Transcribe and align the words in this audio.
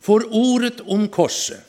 For 0.00 0.24
ordet 0.32 0.80
om 0.88 1.06
korset 1.12 1.66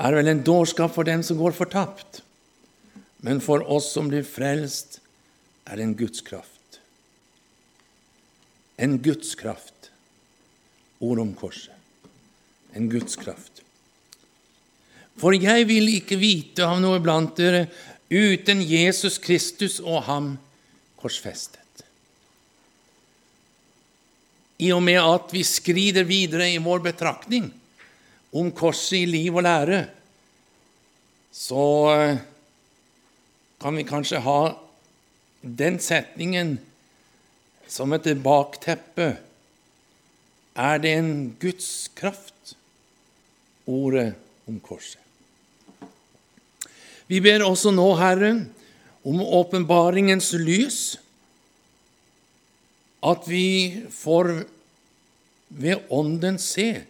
er 0.00 0.16
vel 0.16 0.30
en 0.30 0.42
dårskap 0.44 0.92
for 0.94 1.08
dem 1.08 1.22
som 1.26 1.40
går 1.40 1.56
fortapt, 1.56 2.20
men 3.24 3.40
for 3.44 3.64
oss 3.68 3.90
som 3.94 4.08
blir 4.08 4.24
frelst, 4.24 5.00
er 5.68 5.76
det 5.76 5.84
en 5.84 5.96
Guds 5.96 6.24
kraft. 6.24 6.80
En 8.80 8.96
Guds 9.02 9.34
kraft. 9.36 9.90
Ord 11.00 11.20
om 11.20 11.34
korset. 11.36 11.74
En 12.72 12.88
Guds 12.92 13.16
kraft. 13.20 13.60
For 15.20 15.36
jeg 15.36 15.66
vil 15.68 15.90
ikke 15.92 16.16
vite 16.20 16.64
av 16.64 16.80
noe 16.80 17.00
blant 17.02 17.36
dere 17.36 17.66
uten 18.10 18.62
Jesus 18.64 19.18
Kristus 19.20 19.78
og 19.84 20.06
ham 20.08 20.32
korsfestet. 21.00 21.59
I 24.60 24.70
og 24.76 24.82
med 24.84 25.00
at 25.00 25.32
vi 25.32 25.42
skrider 25.46 26.04
videre 26.04 26.50
i 26.52 26.60
vår 26.60 26.82
betraktning 26.84 27.48
om 28.36 28.50
korset 28.54 29.00
i 29.00 29.06
liv 29.08 29.34
og 29.34 29.46
lære, 29.46 29.80
så 31.32 31.64
eh, 31.94 32.20
kan 33.60 33.78
vi 33.78 33.86
kanskje 33.88 34.22
ha 34.24 34.40
den 35.40 35.78
setningen 35.80 36.58
som 37.70 37.94
et 37.96 38.08
bakteppe. 38.22 39.14
Er 40.58 40.80
det 40.82 40.94
en 40.98 41.12
Guds 41.40 41.88
kraft, 41.96 42.56
ordet 43.66 44.12
om 44.50 44.58
korset? 44.60 45.00
Vi 47.10 47.18
ber 47.22 47.42
også 47.46 47.72
nå, 47.74 47.88
Herre, 47.98 48.34
om 49.06 49.22
åpenbaringens 49.22 50.32
lys, 50.38 50.98
at 53.02 53.24
vi 53.26 53.86
får 53.90 54.44
ved 55.50 55.82
Ånden 55.90 56.38
se 56.38 56.84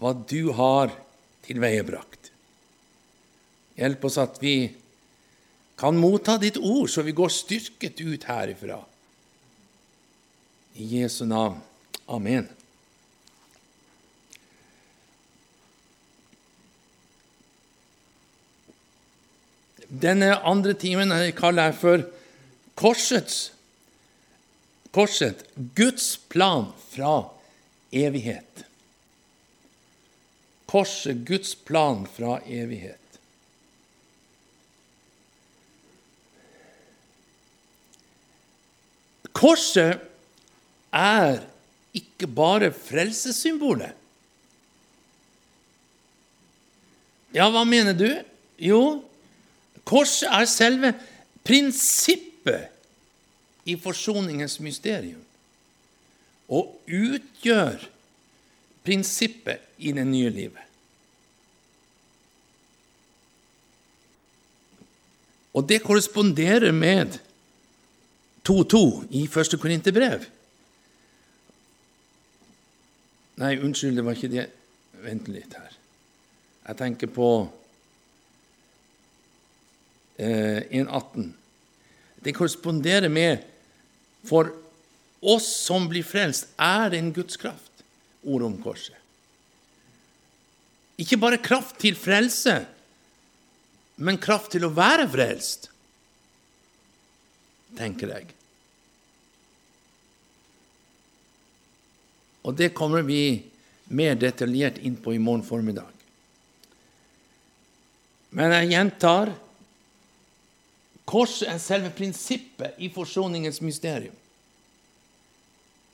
hva 0.00 0.12
du 0.28 0.52
har 0.56 0.92
tilveiebrakt. 1.46 2.32
Hjelp 3.76 4.04
oss 4.08 4.18
at 4.20 4.40
vi 4.40 4.56
kan 5.76 5.98
motta 6.00 6.38
ditt 6.40 6.56
ord, 6.56 6.88
så 6.88 7.04
vi 7.04 7.12
går 7.16 7.32
styrket 7.32 8.00
ut 8.00 8.24
herifra. 8.28 8.80
I 10.76 10.88
Jesu 10.96 11.24
navn. 11.28 11.60
Amen. 12.08 12.48
Denne 19.86 20.32
andre 20.42 20.74
timen 20.74 21.12
kaller 21.36 21.70
jeg 21.70 21.78
for 21.80 22.06
korsets 22.76 23.36
Korset 24.96 25.42
Guds 25.76 26.16
plan 26.32 26.70
fra 26.88 27.28
evighet. 27.92 28.62
Korset 30.64 31.18
Guds 31.28 31.50
plan 31.68 32.06
fra 32.08 32.38
evighet. 32.48 33.18
Korset 39.36 40.00
er 40.96 41.42
ikke 41.92 42.30
bare 42.32 42.70
frelsessymbolet. 42.72 43.92
Ja, 47.36 47.50
hva 47.52 47.66
mener 47.68 47.92
du? 47.92 48.08
Jo, 48.64 48.80
Korset 49.84 50.32
er 50.32 50.48
selve 50.48 50.94
prinsippet 51.44 52.72
i 53.66 53.74
forsoningens 53.80 54.60
mysterium 54.62 55.22
og 56.46 56.78
utgjør 56.86 57.82
prinsippet 58.86 59.82
i 59.82 59.92
det 59.92 60.06
nye 60.06 60.30
livet. 60.30 60.62
Og 65.56 65.64
det 65.66 65.80
korresponderer 65.82 66.70
med 66.76 67.16
2.2 68.46 68.82
i 69.18 69.24
første 69.26 69.58
Korinterbrev. 69.58 70.26
Nei, 73.40 73.56
unnskyld, 73.58 73.96
det 73.96 74.04
var 74.04 74.16
ikke 74.16 74.32
det. 74.32 74.46
Vent 75.02 75.26
litt 75.32 75.56
her. 75.56 75.72
Jeg 76.68 76.78
tenker 76.78 77.10
på 77.12 77.30
1,18. 80.20 81.26
Eh, 81.26 81.34
det 82.24 82.34
korresponderer 82.36 83.12
med 83.12 83.55
For 84.26 84.52
oss 85.22 85.48
som 85.66 85.88
blir 85.90 86.06
frelst, 86.06 86.50
er 86.58 86.94
en 86.98 87.12
Guds 87.14 87.38
kraft, 87.40 87.84
ordet 88.22 88.50
om 88.50 88.56
korset. 88.62 88.96
Ikke 91.00 91.18
bare 91.20 91.42
kraft 91.42 91.78
til 91.82 91.96
frelse, 91.98 92.56
men 94.00 94.20
kraft 94.20 94.52
til 94.54 94.64
å 94.66 94.72
være 94.72 95.06
frelst, 95.12 95.68
tenker 97.76 98.12
jeg. 98.14 98.32
Og 102.46 102.54
det 102.56 102.70
kommer 102.76 103.04
vi 103.04 103.42
mer 103.92 104.16
detaljert 104.18 104.78
inn 104.86 104.96
på 105.02 105.14
i 105.16 105.20
morgen 105.20 105.44
formiddag. 105.44 105.90
Men 108.36 108.54
jeg 108.54 108.72
gjentar 108.72 109.32
Korset 111.06 111.48
er 111.52 111.62
selve 111.62 111.92
prinsippet 111.94 112.78
i 112.82 112.90
forsoningens 112.92 113.62
mysterium 113.62 114.16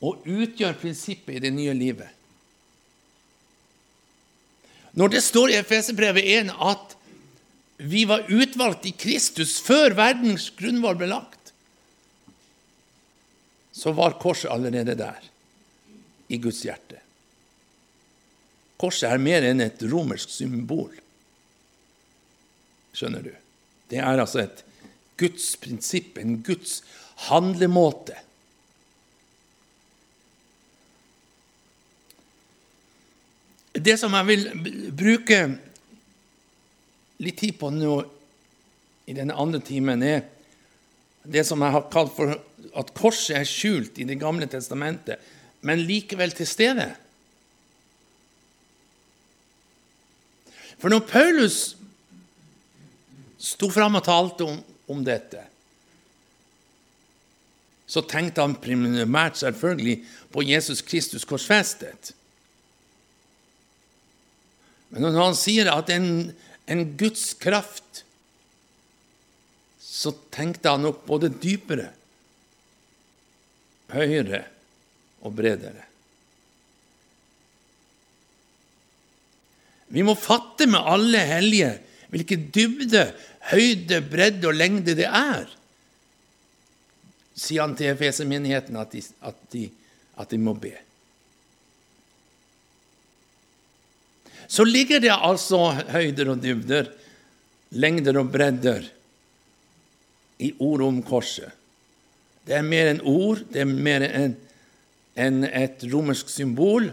og 0.02 0.24
utgjør 0.26 0.74
prinsippet 0.80 1.36
i 1.36 1.42
det 1.44 1.52
nye 1.54 1.74
livet. 1.76 2.08
Når 4.98 5.12
det 5.14 5.20
står 5.24 5.52
i 5.52 5.60
Efeserbrevet 5.60 6.26
1 6.26 6.50
at 6.52 6.96
vi 7.82 8.02
var 8.06 8.26
utvalgt 8.30 8.86
i 8.90 8.94
Kristus 8.98 9.56
før 9.62 9.94
verdens 9.98 10.48
grunnvoll 10.58 10.98
ble 10.98 11.08
lagt, 11.12 11.52
så 13.72 13.94
var 13.96 14.18
korset 14.20 14.50
allerede 14.52 14.94
der, 14.98 15.22
i 16.28 16.38
Guds 16.42 16.60
hjerte. 16.66 16.98
Korset 18.78 19.08
er 19.08 19.22
mer 19.22 19.46
enn 19.46 19.62
et 19.64 19.80
romersk 19.88 20.30
symbol. 20.34 20.92
Skjønner 22.92 23.24
du? 23.24 23.32
Det 23.88 24.00
er 24.02 24.18
altså 24.18 24.42
et 24.44 24.62
Guds 25.20 25.56
prinsipp, 25.60 26.18
en 26.18 26.40
Guds 26.42 26.80
handlemåte. 27.28 28.16
Det 33.72 33.96
som 34.00 34.12
jeg 34.18 34.28
vil 34.28 34.48
bruke 34.92 35.38
litt 37.22 37.38
tid 37.40 37.56
på 37.60 37.70
nå 37.72 37.96
i 39.08 39.14
denne 39.16 39.36
andre 39.38 39.62
timen, 39.64 40.02
er 40.04 40.26
det 41.22 41.44
som 41.46 41.62
jeg 41.62 41.74
har 41.74 41.86
kalt 41.92 42.12
for 42.16 42.34
at 42.34 42.92
korset 42.96 43.36
er 43.38 43.48
skjult 43.48 43.98
i 43.98 44.06
Det 44.08 44.18
gamle 44.20 44.46
testamentet, 44.50 45.22
men 45.62 45.84
likevel 45.86 46.34
til 46.34 46.46
stede. 46.46 46.88
For 50.82 50.90
når 50.90 51.06
Paulus 51.06 51.58
sto 53.38 53.70
fram 53.70 54.00
og 54.00 54.06
talte 54.06 54.46
om, 54.48 54.58
om 54.92 55.02
dette, 55.06 55.42
så 57.92 58.00
tenkte 58.08 58.44
han 58.44 58.56
primært 58.56 59.40
selvfølgelig 59.40 59.98
på 60.32 60.44
Jesus 60.48 60.80
Kristus 60.86 61.26
korsfestet. 61.28 62.14
Men 64.92 65.04
når 65.08 65.18
han 65.18 65.36
sier 65.36 65.68
at 65.72 65.92
en, 65.92 66.32
en 66.70 66.84
Guds 67.00 67.32
kraft, 67.40 68.04
så 69.82 70.14
tenkte 70.32 70.72
han 70.72 70.86
nok 70.86 71.02
både 71.08 71.28
dypere, 71.42 71.90
høyere 73.92 74.46
og 75.20 75.36
bredere. 75.36 75.84
Vi 79.92 80.04
må 80.06 80.14
fatte 80.16 80.64
med 80.70 80.80
alle 80.88 81.20
hellige 81.28 81.72
hvilken 82.12 82.48
dybde, 82.52 83.06
høyde, 83.52 84.02
bredde 84.04 84.50
og 84.50 84.56
lengde 84.58 84.94
det 84.98 85.08
er, 85.08 85.46
sier 87.32 87.64
han 87.64 87.76
til 87.78 87.94
Efeser-menigheten 87.94 88.76
at, 88.76 88.94
at, 89.24 89.56
at, 89.56 90.26
de 90.30 90.38
må 90.38 90.52
be. 90.60 90.74
Så 94.44 94.66
ligger 94.68 95.00
det 95.00 95.14
altså 95.14 95.70
høyder 95.94 96.34
og 96.34 96.42
dybder, 96.44 96.92
lengder 97.72 98.20
og 98.20 98.28
bredder 98.34 98.84
i 100.44 100.52
ordet 100.60 100.86
om 100.92 101.00
korset. 101.06 101.48
Det 102.44 102.58
er 102.58 102.66
mer 102.66 102.90
enn 102.90 103.04
ord, 103.06 103.40
det 103.48 103.62
er 103.62 103.70
mer 103.70 104.04
enn 104.04 104.34
en 105.16 105.44
et 105.44 105.84
romersk 105.92 106.28
symbol. 106.32 106.90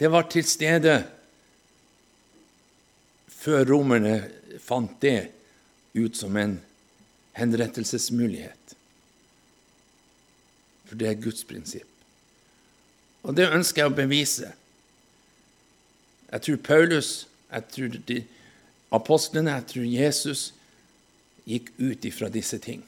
Det 0.00 0.10
var 0.12 0.28
til 0.28 0.44
stede 0.44 1.00
før 3.48 3.64
romerne 3.64 4.18
fant 4.60 4.98
det 5.00 5.30
ut 5.96 6.16
som 6.16 6.36
en 6.36 6.58
henrettelsesmulighet. 7.38 8.74
For 10.88 11.00
det 11.00 11.08
er 11.08 11.22
Guds 11.22 11.46
prinsipp. 11.48 11.88
Og 13.24 13.36
det 13.36 13.48
ønsker 13.48 13.82
jeg 13.82 13.92
å 13.92 13.96
bevise. 13.96 14.50
Jeg 16.28 16.44
tror 16.44 16.60
Paulus, 16.66 17.10
jeg 17.48 17.64
tror 17.72 17.96
de 18.10 18.18
apostlene, 18.92 19.56
jeg 19.56 19.68
tror 19.72 19.86
Jesus 19.88 20.42
gikk 21.48 21.72
ut 21.80 22.04
ifra 22.04 22.28
disse 22.32 22.58
ting. 22.60 22.82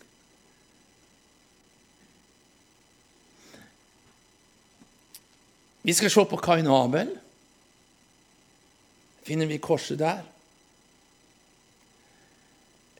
Vi 5.89 5.97
skal 5.97 6.13
se 6.13 6.27
på 6.29 6.41
Kain 6.45 6.69
og 6.69 6.83
Abel. 6.83 7.15
Finner 9.25 9.49
vi 9.49 9.57
korset 9.63 10.03
der? 10.03 10.21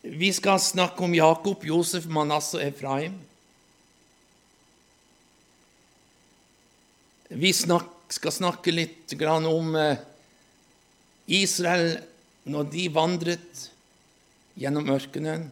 Vi 0.01 0.33
skal 0.33 0.61
snakke 0.61 1.05
om 1.05 1.15
Jakob, 1.15 1.65
Josef, 1.65 2.07
Manasseh 2.09 2.63
og 2.63 2.69
Efraim. 2.71 3.19
Vi 7.29 7.53
skal 7.53 8.33
snakke 8.33 8.73
litt 8.73 9.13
om 9.21 9.75
eh, 9.77 10.01
Israel 11.27 12.01
når 12.49 12.71
de 12.73 12.87
vandret 12.91 13.67
gjennom 14.59 14.89
ørkenen. 14.91 15.51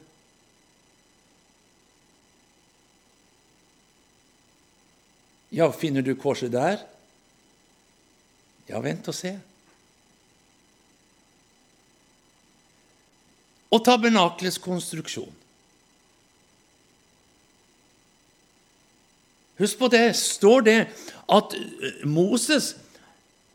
Ja, 5.55 5.69
finner 5.73 6.03
du 6.03 6.15
korset 6.17 6.53
der? 6.57 6.81
Ja, 8.69 8.81
vent 8.85 9.07
og 9.09 9.17
se. 9.17 9.37
Og 13.75 13.85
tabernaklets 13.85 14.59
konstruksjon. 14.63 15.35
Husk 19.59 19.79
på 19.79 19.89
det, 19.91 20.05
står 20.17 20.65
det 20.69 20.79
at 21.35 21.55
eh, 21.59 22.05
Moses 22.07 22.77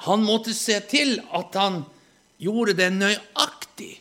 han 0.04 0.25
måtte 0.25 0.51
se 0.54 0.75
til 0.92 1.15
at 1.31 1.56
han 1.56 1.83
gjorde 2.44 2.75
det 2.75 2.89
nøyaktig 2.92 3.94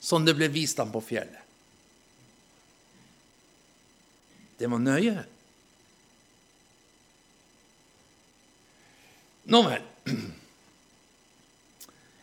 som 0.00 0.26
det 0.26 0.36
ble 0.36 0.50
vist 0.52 0.78
ham 0.78 0.92
på 0.92 1.00
fjellet. 1.04 1.40
Det 4.58 4.68
var 4.68 4.82
nøye. 4.82 5.14
Nå 9.48 9.62
vel. 9.64 9.86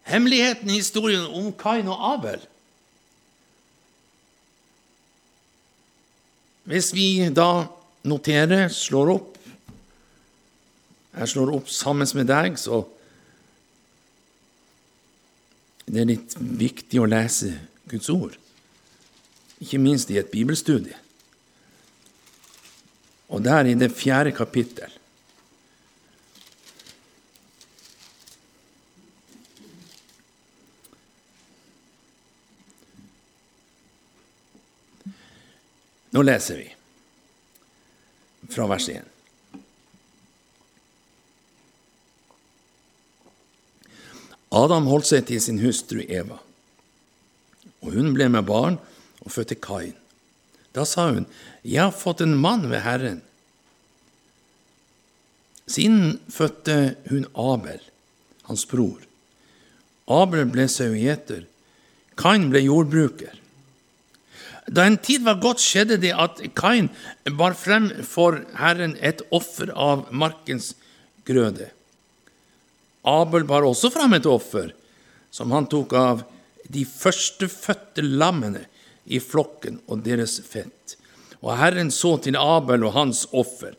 Hemmeligheten 0.05 0.69
i 0.69 0.79
historien 0.79 1.25
om 1.25 1.49
Kain 1.57 1.89
og 1.89 2.01
Abel 2.13 2.43
Hvis 6.65 6.91
vi 6.93 7.07
da 7.33 7.65
noterer, 8.05 8.69
slår 8.73 9.13
opp 9.15 9.31
Jeg 11.15 11.31
slår 11.31 11.53
opp 11.57 11.71
sammen 11.71 12.09
med 12.17 12.29
deg, 12.29 12.59
så 12.59 12.83
det 15.85 16.01
er 16.01 16.09
litt 16.09 16.33
viktig 16.35 16.99
å 16.99 17.05
lese 17.07 17.51
Guds 17.87 18.09
ord, 18.09 18.33
ikke 19.61 19.77
minst 19.79 20.09
i 20.09 20.17
et 20.17 20.31
bibelstudie. 20.31 20.97
Og 23.29 23.43
der 23.45 23.69
i 23.69 23.77
det 23.77 23.91
fjerde 23.93 24.33
kapittel 24.35 24.91
Nå 36.15 36.21
leser 36.23 36.55
vi 36.61 36.69
fra 38.47 38.69
vers 38.71 38.85
1. 38.89 39.03
Adam 44.55 44.87
holdt 44.87 45.09
seg 45.09 45.25
til 45.27 45.41
sin 45.43 45.59
hustru 45.59 46.05
Eva, 46.05 46.39
og 47.83 47.97
hun 47.97 48.13
ble 48.15 48.29
med 48.31 48.47
barn 48.47 48.79
og 49.25 49.33
fødte 49.35 49.59
Kain. 49.59 49.91
Da 50.71 50.87
sa 50.87 51.09
hun, 51.11 51.27
Jeg 51.67 51.83
har 51.83 51.91
fått 51.91 52.23
en 52.23 52.37
mann 52.39 52.69
ved 52.71 52.85
Herren. 52.87 53.21
Siden 55.67 56.21
fødte 56.31 56.95
hun 57.09 57.27
Abel, 57.35 57.81
hans 58.47 58.63
bror. 58.63 59.03
Abel 60.07 60.47
ble 60.47 60.69
sauegjeter, 60.71 61.43
Kain 62.15 62.47
ble 62.53 62.63
jordbruker. 62.63 63.35
Da 64.65 64.85
en 64.85 64.97
tid 64.97 65.23
var 65.23 65.37
gått, 65.41 65.61
skjedde 65.61 65.99
det 66.01 66.13
at 66.17 66.41
Kain 66.57 66.89
bar 67.37 67.53
frem 67.57 67.91
for 68.05 68.41
Herren 68.57 68.95
et 68.97 69.21
offer 69.35 69.69
av 69.71 70.07
markens 70.09 70.73
grøde. 71.25 71.69
Abel 73.05 73.45
bar 73.45 73.67
også 73.67 73.91
frem 73.93 74.17
et 74.17 74.25
offer, 74.25 74.71
som 75.29 75.53
han 75.53 75.69
tok 75.69 75.93
av 75.93 76.25
de 76.65 76.81
førstefødte 76.89 78.01
lammene 78.05 78.65
i 79.05 79.19
flokken 79.21 79.77
og 79.85 80.01
deres 80.05 80.39
fett. 80.41 80.97
Og 81.45 81.53
Herren 81.59 81.91
så 81.93 82.15
til 82.25 82.37
Abel 82.39 82.87
og 82.87 82.95
hans 82.97 83.27
offer, 83.37 83.75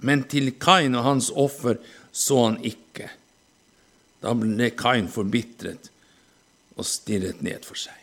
men 0.00 0.24
til 0.24 0.54
Kain 0.56 0.96
og 0.96 1.04
hans 1.04 1.28
offer 1.28 1.76
så 2.12 2.46
han 2.46 2.62
ikke. 2.64 3.10
Da 4.24 4.32
ble 4.38 4.70
Kain 4.78 5.10
forbitret 5.12 5.90
og 6.78 6.88
stirret 6.88 7.44
ned 7.44 7.68
for 7.68 7.76
seg. 7.76 8.01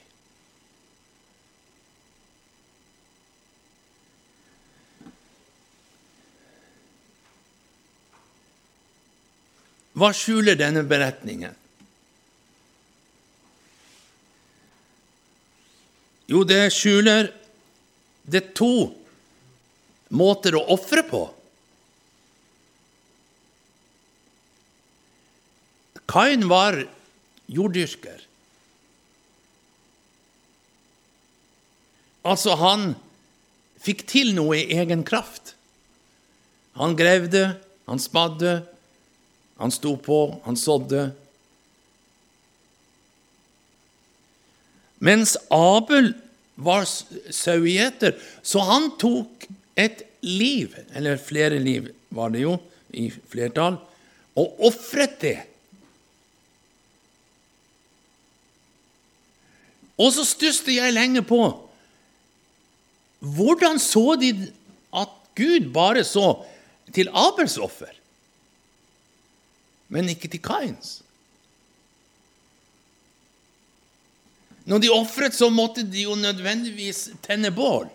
Hva 10.00 10.13
skjuler 10.16 10.56
denne 10.56 10.86
beretningen? 10.88 11.56
Jo, 16.30 16.46
det 16.48 16.69
skjuler 16.72 17.31
det 18.30 18.51
to 18.57 18.94
måter 20.13 20.56
å 20.56 20.63
ofre 20.75 21.04
på. 21.10 21.24
Kain 26.10 26.48
var 26.50 26.80
jorddyrker. 27.50 28.24
Altså, 32.30 32.56
han 32.62 32.92
fikk 33.81 34.06
til 34.10 34.36
noe 34.38 34.57
i 34.57 34.80
egen 34.81 35.04
kraft. 35.07 35.56
Han 36.78 36.95
grevde, 36.98 37.57
han 37.90 38.02
spadde, 38.02 38.60
han 39.59 39.71
sto 39.75 39.95
på, 39.99 40.19
han 40.45 40.57
sådde. 40.57 41.09
Mens 45.04 45.35
Abel 45.51 46.13
var 46.59 46.87
sauegjeter, 46.87 48.16
så 48.44 48.63
han 48.68 48.89
tok 48.99 49.47
et 49.80 50.04
liv, 50.23 50.75
eller 50.95 51.19
flere 51.19 51.59
liv 51.59 51.92
var 52.16 52.31
det 52.33 52.44
jo 52.44 52.57
i 52.95 53.07
flertall, 53.11 53.78
og 54.39 54.66
ofret 54.68 55.19
det. 55.21 55.37
Og 59.99 60.13
så 60.16 60.23
stusset 60.28 60.78
jeg 60.78 60.95
lenge 60.95 61.23
på 61.28 61.42
hvordan 63.19 63.75
så 63.83 64.13
de 64.16 64.31
at 64.95 65.16
Gud 65.35 65.71
bare 65.75 66.06
så 66.07 66.37
til 66.95 67.11
Abels 67.11 67.57
offer? 67.59 67.92
Men 69.90 70.10
ikke 70.12 70.30
til 70.31 70.42
Kains. 70.44 71.00
Når 74.69 74.84
de 74.84 74.92
ofret, 74.94 75.34
så 75.34 75.50
måtte 75.50 75.81
de 75.81 76.06
jo 76.06 76.14
nødvendigvis 76.16 77.08
tenne 77.26 77.50
bål. 77.52 77.90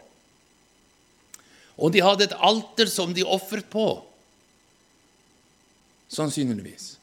Og 1.79 1.93
de 1.95 2.03
hadde 2.03 2.27
et 2.27 2.35
alter 2.35 2.91
som 2.91 3.15
de 3.15 3.23
ofret 3.23 3.67
på. 3.71 3.87
Sannsynligvis. 6.11 6.95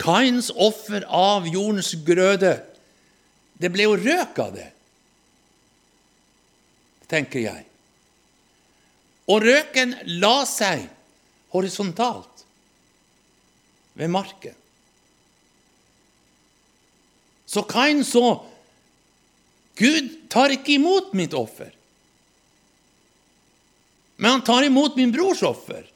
Kains 0.00 0.50
offer 0.50 1.04
av 1.06 1.46
jordens 1.50 1.92
grøde, 2.06 2.54
det 3.60 3.70
ble 3.70 3.84
jo 3.84 3.98
røk 4.00 4.38
av 4.40 4.54
det, 4.56 4.70
tenker 7.10 7.44
jeg. 7.44 7.69
Og 9.30 9.44
røken 9.44 9.94
la 10.20 10.42
seg 10.48 10.88
horisontalt 11.54 12.44
ved 13.98 14.10
marken. 14.10 14.56
Så 17.50 17.62
Kain 17.66 18.04
så 18.06 18.40
Gud 19.80 20.08
tar 20.30 20.52
ikke 20.54 20.76
imot 20.76 21.14
mitt 21.16 21.34
offer, 21.34 21.70
men 24.20 24.36
han 24.36 24.42
tar 24.44 24.66
imot 24.66 24.98
min 24.98 25.12
brors 25.14 25.40
offer. 25.46 25.86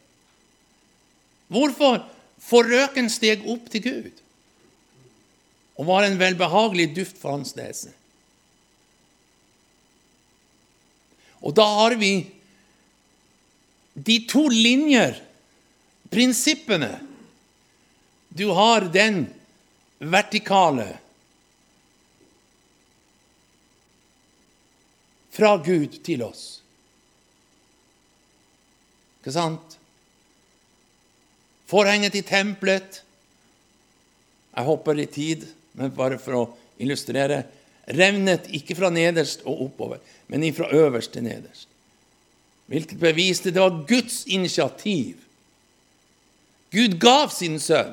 Hvorfor? 1.53 2.01
For 2.45 2.67
røken 2.69 3.11
steg 3.13 3.45
opp 3.49 3.69
til 3.73 3.85
Gud 3.85 4.23
og 5.75 5.89
var 5.89 6.07
en 6.07 6.19
velbehagelig 6.21 6.91
duft 6.97 7.17
for 7.19 7.35
hans 7.35 7.55
nese. 7.59 7.91
Og 11.45 11.55
da 11.57 11.65
har 11.81 11.97
vi 12.01 12.13
de 13.95 14.19
to 14.27 14.49
linjer, 14.49 15.23
prinsippene 16.11 17.01
Du 18.29 18.49
har 18.51 18.81
den 18.81 19.27
vertikale 19.99 20.89
fra 25.35 25.57
Gud 25.63 26.01
til 26.07 26.23
oss. 26.27 26.43
Ikke 29.23 29.35
sant? 29.35 29.77
Forhenget 31.71 32.15
i 32.19 32.23
tempelet 32.27 33.01
Jeg 34.55 34.67
hopper 34.67 34.99
i 35.03 35.07
tid, 35.11 35.47
men 35.75 35.95
bare 35.95 36.19
for 36.23 36.39
å 36.39 36.43
illustrere. 36.79 37.41
Revnet 37.91 38.51
ikke 38.55 38.77
fra 38.79 38.91
nederst 38.95 39.43
og 39.47 39.65
oppover, 39.67 40.03
men 40.31 40.47
fra 40.55 40.69
øverst 40.71 41.15
til 41.15 41.27
nederst. 41.27 41.67
Hvilket 42.71 43.01
beviste 43.01 43.53
det 43.53 43.61
var 43.61 43.85
Guds 43.89 44.25
initiativ. 44.27 45.21
Gud 46.75 46.97
gav 46.99 47.29
sin 47.35 47.59
sønn. 47.61 47.93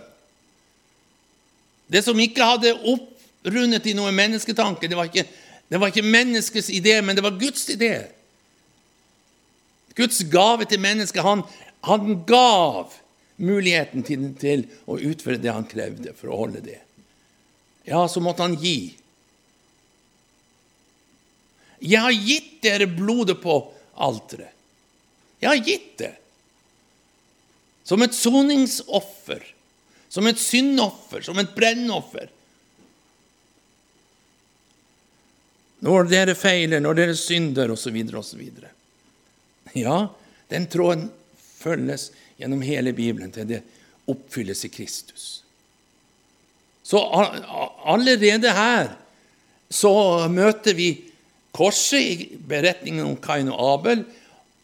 Det 1.91 2.01
som 2.05 2.19
ikke 2.23 2.45
hadde 2.47 2.71
opprundet 2.87 3.89
i 3.91 3.93
noen 3.97 4.15
mennesketanke, 4.15 4.87
det 4.87 4.95
var 4.95 5.09
ikke, 5.09 5.25
det 5.67 5.79
var 5.81 5.91
ikke 5.91 6.07
menneskets 6.07 6.69
idé, 6.71 6.95
men 7.03 7.17
det 7.17 7.25
var 7.25 7.35
Guds 7.39 7.67
idé. 7.69 8.07
Guds 9.97 10.21
gave 10.31 10.65
til 10.65 10.79
mennesket. 10.79 11.23
Han, 11.25 11.43
han 11.83 12.23
gav 12.25 12.95
muligheten 13.41 14.05
til, 14.07 14.29
til, 14.39 14.63
å 14.87 14.97
utføre 15.01 15.41
det 15.41 15.51
han 15.51 15.67
krevde 15.67 16.15
for 16.15 16.31
å 16.31 16.39
holde 16.45 16.63
det. 16.63 16.79
Ja, 17.89 18.05
så 18.07 18.23
måtte 18.23 18.45
han 18.45 18.55
gi. 18.61 18.93
Jeg 21.81 22.05
har 22.05 22.13
gitt 22.13 22.59
dere 22.63 22.87
blodet 22.87 23.39
på 23.41 23.57
alteret. 23.99 24.53
Jeg 25.41 25.49
har 25.49 25.65
gitt 25.65 25.95
det. 26.01 26.13
Som 27.83 28.05
et 28.05 28.13
soningsoffer, 28.15 29.41
som 30.11 30.27
et 30.29 30.39
syndoffer, 30.39 31.23
som 31.25 31.39
et 31.41 31.55
brennoffer. 31.55 32.29
Når 35.81 36.11
dere 36.11 36.37
feiler, 36.37 36.83
når 36.83 36.99
dere 36.99 37.17
synder, 37.17 37.73
osv., 37.73 37.97
osv. 38.21 38.43
Ja, 39.73 39.97
den 40.51 40.67
tråden 40.69 41.09
følges 41.61 42.11
gjennom 42.37 42.61
hele 42.65 42.93
Bibelen 42.93 43.33
til 43.33 43.49
det 43.49 43.63
oppfylles 44.11 44.65
i 44.65 44.69
Kristus. 44.73 45.25
Så 46.83 47.01
allerede 47.85 48.51
her 48.53 48.93
så 49.71 49.93
møter 50.29 50.75
vi 50.75 50.89
korset 51.55 52.01
i 52.01 52.29
beretningen 52.35 53.05
om 53.07 53.17
Kain 53.21 53.49
og 53.51 53.61
Abel, 53.79 54.03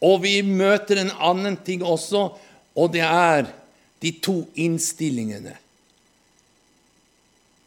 og 0.04 0.22
vi 0.22 0.40
møter 0.46 1.00
en 1.02 1.14
annen 1.14 1.56
ting 1.66 1.82
også, 1.82 2.28
og 2.78 2.92
det 2.94 3.02
er 3.04 3.48
de 4.02 4.12
to 4.22 4.44
innstillingene. 4.54 5.56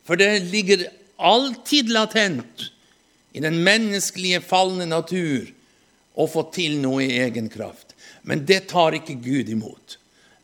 For 0.07 0.19
det 0.19 0.47
ligger 0.51 0.87
alltid 1.21 1.91
latent 1.91 2.69
i 3.31 3.43
den 3.43 3.61
menneskelige, 3.63 4.41
falne 4.43 4.87
natur 4.89 5.51
å 6.19 6.27
få 6.27 6.47
til 6.55 6.79
noe 6.81 7.03
i 7.05 7.19
egen 7.23 7.47
kraft. 7.51 7.95
Men 8.27 8.45
det 8.47 8.65
tar 8.71 8.95
ikke 8.97 9.19
Gud 9.23 9.51
imot. 9.51 9.97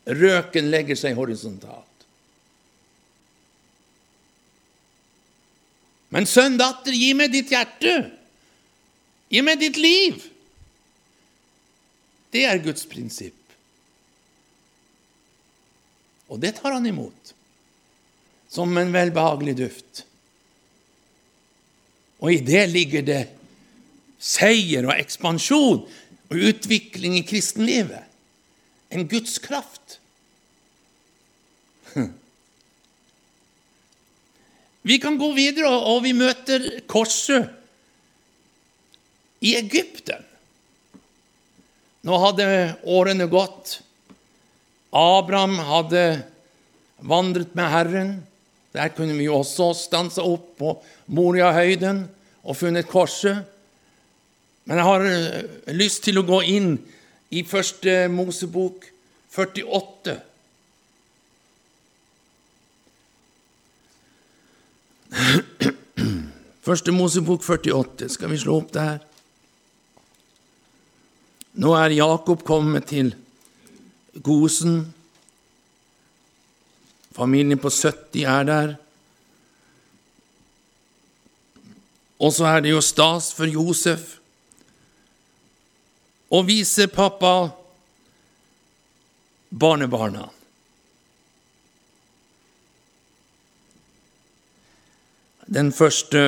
Røken 0.08 0.70
legger 0.72 0.96
seg 1.00 1.18
horisontalt. 1.18 1.84
Men 6.16 6.28
sønn, 6.30 6.56
datter, 6.60 6.96
gi 6.96 7.12
meg 7.18 7.34
ditt 7.34 7.52
hjerte. 7.52 7.98
Gi 9.28 9.44
meg 9.44 9.60
ditt 9.60 9.80
liv. 9.80 10.22
Det 12.38 12.46
er 12.46 12.62
Guds 12.62 12.86
prinsipp. 12.86 13.34
Og 16.30 16.38
det 16.44 16.58
tar 16.60 16.76
han 16.76 16.86
imot 16.86 17.34
som 18.52 18.78
en 18.78 18.94
velbehagelig 18.94 19.56
duft. 19.58 20.04
Og 22.22 22.36
i 22.36 22.42
det 22.46 22.68
ligger 22.70 23.06
det 23.08 23.24
seier 24.22 24.86
og 24.86 24.94
ekspansjon 24.98 25.82
og 26.28 26.46
utvikling 26.52 27.18
i 27.18 27.26
kristenlivet. 27.26 28.06
En 28.94 29.08
Guds 29.10 29.38
kraft. 29.42 29.98
Vi 34.88 35.02
kan 35.04 35.18
gå 35.20 35.34
videre, 35.36 35.74
og 35.74 36.04
vi 36.06 36.14
møter 36.16 36.70
korset 36.88 37.50
i 39.44 39.58
Egypten. 39.60 40.24
Nå 42.08 42.16
hadde 42.24 42.48
årene 42.88 43.26
gått. 43.28 43.82
Abraham 44.96 45.58
hadde 45.60 46.04
vandret 47.04 47.56
med 47.58 47.68
Herren. 47.74 48.14
Der 48.72 48.94
kunne 48.96 49.18
vi 49.18 49.28
også 49.28 49.74
stanse 49.76 50.24
opp 50.24 50.54
på 50.60 50.78
Moriahøyden 51.12 52.06
og 52.48 52.56
funnet 52.56 52.88
korset. 52.88 53.44
Men 54.68 54.78
jeg 54.80 54.88
har 54.88 55.02
eh, 55.10 55.44
lyst 55.76 56.04
til 56.08 56.20
å 56.20 56.28
gå 56.28 56.42
inn 56.48 56.78
i 57.36 57.44
første 57.48 58.08
Mosebok 58.12 58.88
48. 59.36 60.16
Første 66.68 66.92
Mosebok 66.92 67.44
48. 67.44 68.10
Skal 68.12 68.32
vi 68.32 68.40
slå 68.40 68.58
opp 68.60 68.74
det 68.76 68.84
her? 68.84 69.00
Nå 71.58 71.74
er 71.74 71.96
Jakob 71.96 72.44
kommet 72.46 72.86
til 72.92 73.16
Gosen. 74.22 74.84
Familien 77.18 77.58
på 77.58 77.72
70 77.74 78.28
er 78.30 78.46
der. 78.46 78.76
Og 82.22 82.34
så 82.34 82.46
er 82.52 82.62
det 82.62 82.76
jo 82.76 82.82
stas 82.82 83.32
for 83.34 83.50
Josef 83.50 84.16
å 86.34 86.44
vise 86.46 86.90
pappa 86.92 87.34
barnebarna. 89.50 90.28
Den 95.48 95.72
første 95.72 96.24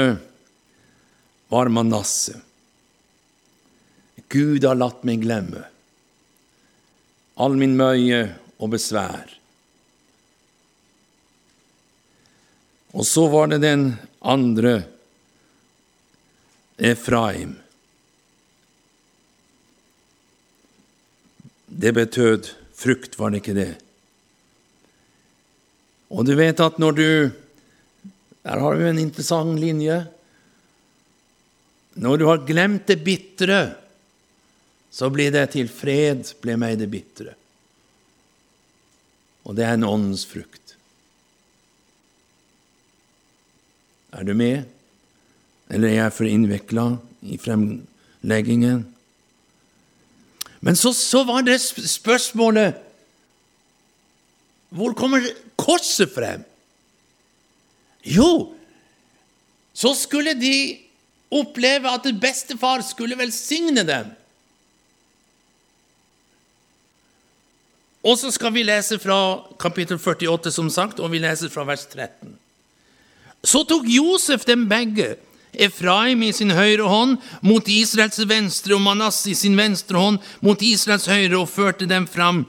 var 1.52 1.70
Manasseh. 1.70 2.49
Gud 4.30 4.66
har 4.66 4.78
latt 4.78 5.06
meg 5.08 5.24
glemme 5.26 5.66
all 7.40 7.56
min 7.60 7.78
møye 7.80 8.24
og 8.60 8.74
besvær. 8.74 9.32
Og 12.98 13.06
så 13.08 13.28
var 13.32 13.52
det 13.52 13.62
den 13.64 13.94
andre, 14.20 14.82
Efraim. 16.80 17.58
Det 21.68 21.92
betød 21.96 22.50
frukt, 22.76 23.18
var 23.20 23.32
det 23.32 23.42
ikke 23.44 23.56
det? 23.56 23.74
Og 26.10 26.26
du 26.28 26.34
vet 26.40 26.60
at 26.60 26.80
når 26.82 26.98
du 26.98 27.10
Der 28.40 28.58
har 28.58 28.74
du 28.74 28.86
en 28.88 28.98
interessant 28.98 29.60
linje. 29.60 30.08
Når 32.00 32.18
du 32.18 32.24
har 32.26 32.46
glemt 32.48 32.88
det 32.88 33.04
bitre, 33.04 33.76
så 34.92 35.10
blir 35.14 35.32
det 35.34 35.52
til 35.54 35.70
fred, 35.72 36.26
ble 36.42 36.56
meg 36.60 36.80
det 36.82 36.90
bitre. 36.92 37.36
Og 39.46 39.56
det 39.58 39.66
er 39.66 39.78
en 39.78 39.88
åndens 39.88 40.26
frukt. 40.30 40.76
Er 44.14 44.26
du 44.26 44.34
med, 44.34 44.66
eller 45.70 45.92
er 45.92 46.00
jeg 46.00 46.16
for 46.18 46.30
innvikla 46.30 46.86
i 47.22 47.38
fremleggingen? 47.42 48.88
Men 50.66 50.76
så, 50.76 50.92
så 50.98 51.24
var 51.24 51.46
det 51.48 51.62
spørsmålet 51.62 52.86
Hvor 54.76 54.94
kommer 54.98 55.24
korset 55.58 56.12
frem? 56.14 56.44
Jo, 58.06 58.54
så 59.74 59.94
skulle 59.98 60.36
de 60.38 60.78
oppleve 61.34 61.90
at 61.90 62.06
bestefar 62.22 62.84
skulle 62.86 63.18
velsigne 63.18 63.86
dem. 63.88 64.12
Og 68.04 68.16
så 68.20 68.32
skal 68.32 68.54
vi 68.56 68.64
lese 68.64 69.00
fra 69.00 69.42
kapittel 69.60 70.00
48, 70.00 70.52
som 70.52 70.70
sagt, 70.72 71.00
og 71.00 71.12
vi 71.12 71.20
leser 71.20 71.52
fra 71.52 71.66
vers 71.68 71.84
13. 71.92 72.32
Så 73.44 73.64
tok 73.68 73.88
Josef 73.88 74.46
dem 74.48 74.68
begge, 74.72 75.16
Efraim 75.54 76.22
i 76.24 76.32
sin 76.36 76.54
høyre 76.54 76.86
hånd 76.86 77.18
mot 77.42 77.68
Israels 77.68 78.20
venstre 78.30 78.76
og 78.78 78.84
Manasse 78.86 79.32
i 79.32 79.36
sin 79.36 79.58
venstre 79.58 79.98
hånd 79.98 80.20
mot 80.46 80.62
Israels 80.62 81.10
høyre, 81.10 81.42
og 81.42 81.50
førte 81.50 81.90
dem 81.90 82.08
fram 82.08 82.46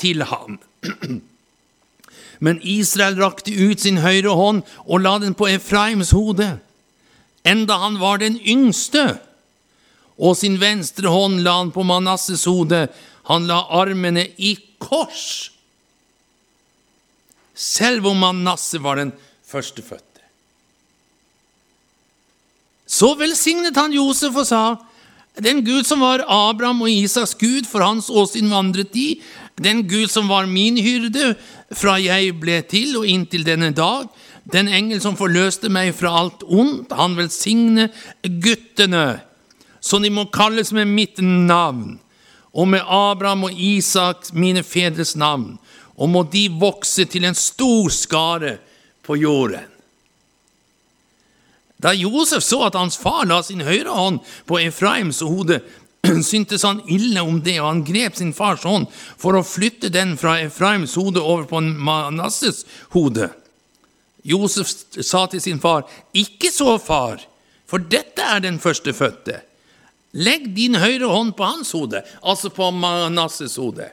til 0.00 0.24
ham. 0.26 0.58
Men 2.44 2.60
Israel 2.62 3.18
rakte 3.20 3.52
ut 3.52 3.82
sin 3.82 4.00
høyre 4.02 4.34
hånd 4.34 4.64
og 4.86 5.04
la 5.04 5.18
den 5.22 5.36
på 5.38 5.50
Efraims 5.50 6.10
hode, 6.16 6.56
enda 7.46 7.78
han 7.84 7.98
var 8.00 8.22
den 8.22 8.38
yngste, 8.40 9.18
og 10.18 10.34
sin 10.38 10.58
venstre 10.58 11.10
hånd 11.12 11.42
la 11.44 11.60
han 11.60 11.70
på 11.74 11.84
Manasses 11.86 12.46
hode, 12.50 12.88
Han 13.28 13.48
la 13.48 13.62
armene 13.80 14.24
i 14.36 14.54
kors, 14.80 15.50
selv 17.58 18.06
om 18.08 18.20
Manasseh 18.22 18.82
var 18.82 19.00
den 19.00 19.10
førstefødte. 19.48 20.04
Så 22.88 23.12
velsignet 23.20 23.76
han 23.76 23.92
Josef 23.92 24.36
og 24.38 24.46
sa, 24.48 24.62
den 25.38 25.60
Gud 25.66 25.86
som 25.86 26.00
var 26.02 26.24
Abraham 26.24 26.82
og 26.86 26.90
Isaks 26.90 27.36
Gud 27.38 27.68
for 27.68 27.84
hans 27.84 28.08
åsyn 28.10 28.48
vandret 28.50 28.94
de, 28.94 29.20
den 29.60 29.84
Gud 29.90 30.08
som 30.10 30.30
var 30.30 30.48
min 30.50 30.78
hyrde 30.80 31.34
fra 31.76 31.98
jeg 32.00 32.32
ble 32.40 32.62
til 32.66 32.96
og 32.98 33.06
inntil 33.06 33.44
denne 33.46 33.70
dag, 33.76 34.08
den 34.48 34.70
engel 34.72 35.02
som 35.04 35.18
forløste 35.18 35.68
meg 35.70 35.92
fra 35.96 36.14
alt 36.22 36.42
ondt, 36.46 36.94
han 36.96 37.18
velsigne 37.18 37.90
guttene, 38.24 39.20
så 39.80 40.00
de 40.02 40.10
må 40.10 40.26
kalles 40.32 40.72
med 40.74 40.88
mitt 40.90 41.20
navn, 41.22 41.98
og 42.52 42.68
med 42.68 42.84
Abraham 42.84 43.48
og 43.48 43.52
Isak, 43.52 44.32
mine 44.32 44.62
fedres 44.62 45.16
navn, 45.16 45.58
og 45.98 46.08
må 46.08 46.22
de 46.32 46.48
vokse 46.60 47.04
til 47.04 47.26
en 47.28 47.36
stor 47.36 47.90
skare 47.92 48.56
på 49.04 49.16
jorden. 49.18 49.66
Da 51.78 51.92
Josef 51.94 52.42
så 52.42 52.64
at 52.66 52.74
hans 52.74 52.98
far 52.98 53.26
la 53.26 53.38
sin 53.46 53.62
høyre 53.62 53.94
hånd 53.94 54.18
på 54.50 54.58
Efraims 54.58 55.20
hode, 55.22 55.60
syntes 56.30 56.64
han 56.66 56.80
ille 56.90 57.22
om 57.22 57.38
det, 57.42 57.58
og 57.60 57.68
han 57.68 57.84
grep 57.86 58.18
sin 58.18 58.34
fars 58.34 58.64
hånd 58.66 58.88
for 58.90 59.38
å 59.38 59.46
flytte 59.46 59.90
den 59.94 60.16
fra 60.18 60.40
Efraims 60.42 60.96
hode 60.98 61.22
over 61.22 61.46
på 61.50 61.62
Manasses 61.62 62.64
hode. 62.94 63.30
Josef 64.26 64.70
sa 65.06 65.26
til 65.30 65.42
sin 65.42 65.60
far, 65.62 65.86
Ikke 66.12 66.50
så, 66.52 66.76
far, 66.82 67.22
for 67.68 67.78
dette 67.78 68.24
er 68.24 68.42
den 68.42 68.58
førstefødte. 68.58 69.42
Legg 70.16 70.48
din 70.56 70.78
høyre 70.80 71.10
hånd 71.10 71.34
på 71.36 71.44
hans 71.44 71.72
hode, 71.76 72.00
altså 72.22 72.48
på 72.54 72.70
Manasses 72.72 73.58
hode. 73.60 73.90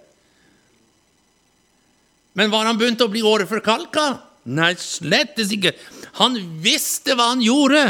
Men 2.35 2.51
var 2.51 2.67
han 2.67 2.79
begynt 2.79 3.03
å 3.03 3.11
bli 3.11 3.23
åreforkalka? 3.23 4.05
Nei, 4.55 4.73
slettes 4.79 5.51
ikke. 5.55 5.73
Han 6.19 6.37
visste 6.63 7.15
hva 7.15 7.31
han 7.33 7.43
gjorde. 7.43 7.83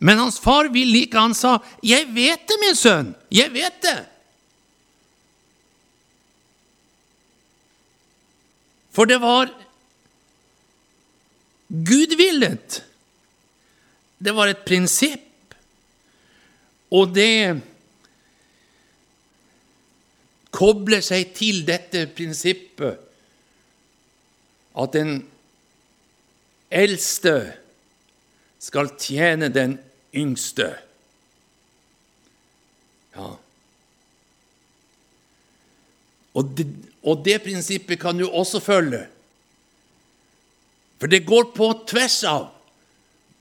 Men 0.00 0.20
hans 0.22 0.38
far 0.42 0.70
ville 0.72 1.04
ikke. 1.04 1.18
Han 1.18 1.34
sa, 1.34 1.58
'Jeg 1.82 2.06
vet 2.14 2.46
det, 2.48 2.60
min 2.60 2.76
sønn. 2.76 3.14
Jeg 3.30 3.52
vet 3.52 3.82
det.' 3.82 4.06
For 8.92 9.06
det 9.06 9.20
var 9.22 9.50
gudvillet. 11.68 12.82
Det 14.18 14.34
var 14.34 14.48
et 14.50 14.64
prinsipp, 14.64 15.27
og 16.94 17.12
det 17.14 17.60
kobler 20.54 21.04
seg 21.04 21.34
til 21.36 21.62
dette 21.68 22.06
prinsippet 22.16 23.04
at 24.78 24.94
den 24.94 25.20
eldste 26.70 27.34
skal 28.62 28.90
tjene 29.00 29.50
den 29.52 29.76
yngste. 30.16 30.70
Ja. 33.16 33.34
Og 36.38 36.52
det, 36.58 36.66
og 37.02 37.24
det 37.26 37.40
prinsippet 37.42 38.00
kan 38.00 38.18
du 38.18 38.28
også 38.28 38.60
følge. 38.62 39.06
For 40.98 41.10
det 41.10 41.26
går 41.26 41.50
på 41.54 41.72
tvers 41.88 42.22
av. 42.26 42.48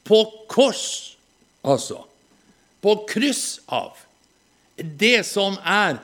På 0.08 0.24
kors, 0.50 1.18
altså. 1.68 2.07
På 2.88 3.02
kryss 3.04 3.60
av. 3.66 3.98
Det 4.80 5.26
som 5.28 5.58
er 5.68 5.98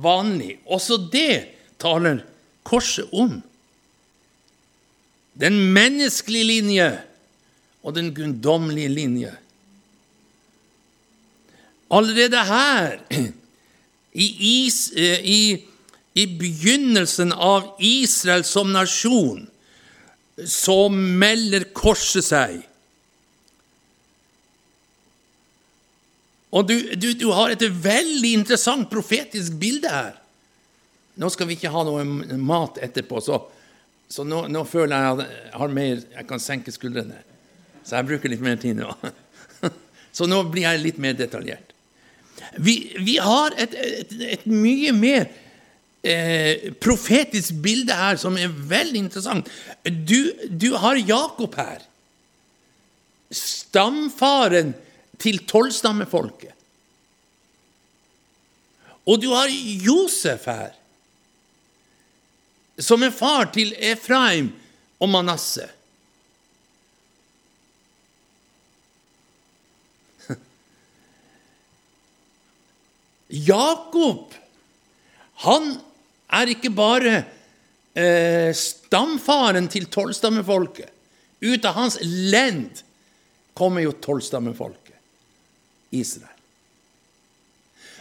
vanlig. 0.00 0.54
Også 0.64 0.96
det 1.12 1.58
taler 1.76 2.22
korset 2.64 3.12
om. 3.12 3.42
Den 5.36 5.58
menneskelige 5.76 6.48
linje 6.48 6.86
og 7.84 7.98
den 7.98 8.08
guddommelige 8.16 8.94
linje. 8.94 9.34
Allerede 11.92 12.46
her, 12.48 12.96
i, 14.12 14.26
is, 14.64 14.88
eh, 14.96 15.20
i, 15.20 15.42
i 16.16 16.26
begynnelsen 16.40 17.36
av 17.36 17.74
Israel 17.76 18.44
som 18.48 18.72
nasjon, 18.72 19.44
så 20.48 20.88
melder 20.88 21.68
korset 21.76 22.24
seg. 22.24 22.60
Og 26.50 26.66
du, 26.66 26.76
du, 26.98 27.12
du, 27.14 27.28
har 27.30 27.52
et 27.54 27.62
veldig 27.62 28.32
interessant 28.40 28.88
profetisk 28.90 29.54
bilde 29.60 29.90
her. 29.90 30.16
Nå 31.20 31.28
skal 31.30 31.46
vi 31.46 31.54
ikke 31.58 31.70
ha 31.70 31.82
noe 31.86 32.04
mat 32.38 32.80
etterpå, 32.82 33.22
så 33.22 33.38
så 34.10 34.24
nå, 34.26 34.46
nå, 34.50 34.64
føler 34.66 34.90
jeg 34.90 35.10
at 35.10 35.20
jeg 35.22 35.58
har 35.60 35.74
mer 35.74 36.00
Jeg 36.02 36.26
kan 36.26 36.42
senke 36.42 36.72
skuldrene. 36.74 37.20
Så 37.86 37.94
jeg 37.94 38.08
bruker 38.08 38.32
litt 38.32 38.42
mer 38.42 38.56
tid 38.60 38.80
nå. 38.80 38.90
Så 40.16 40.26
nå 40.26 40.40
blir 40.50 40.66
jeg 40.66 40.82
litt 40.82 40.98
mer 40.98 41.14
detaljert. 41.14 41.70
Vi, 42.58 42.74
vi 42.98 43.14
har 43.22 43.54
et, 43.54 43.76
et, 43.78 44.14
et, 44.34 44.46
mye 44.50 44.90
mer 44.96 45.28
eh, 46.02 46.72
profetisk 46.82 47.60
bilde 47.62 47.94
her 47.94 48.18
som 48.18 48.34
er 48.40 48.50
veldig 48.50 49.04
interessant. 49.04 49.50
Du, 49.86 50.32
du 50.50 50.72
har 50.82 50.98
Jakob 50.98 51.54
her. 51.60 51.84
Stamfaren 53.30 54.74
til 55.20 55.42
tolvstammefolket. 55.48 56.56
Og 59.08 59.20
du 59.20 59.30
har 59.32 59.48
Josef 59.84 60.46
her 60.48 60.80
som 62.80 63.02
er 63.04 63.10
far 63.12 63.50
til 63.52 63.74
Efraim 63.76 64.52
og 65.00 65.08
Manasseh. 65.12 65.68
Jakob, 73.50 74.34
han 75.44 75.80
er 76.40 76.46
ikke 76.54 76.70
bare 76.72 77.24
eh, 77.94 78.54
stamfaren 78.56 79.68
til 79.72 79.86
tolvstammefolket. 79.92 80.90
Ut 81.40 81.64
av 81.64 81.74
hans 81.76 81.98
lend 82.04 82.82
kommer 83.56 83.80
jo 83.84 83.92
tolvstammefolket, 83.96 84.79
Israel. 85.90 86.36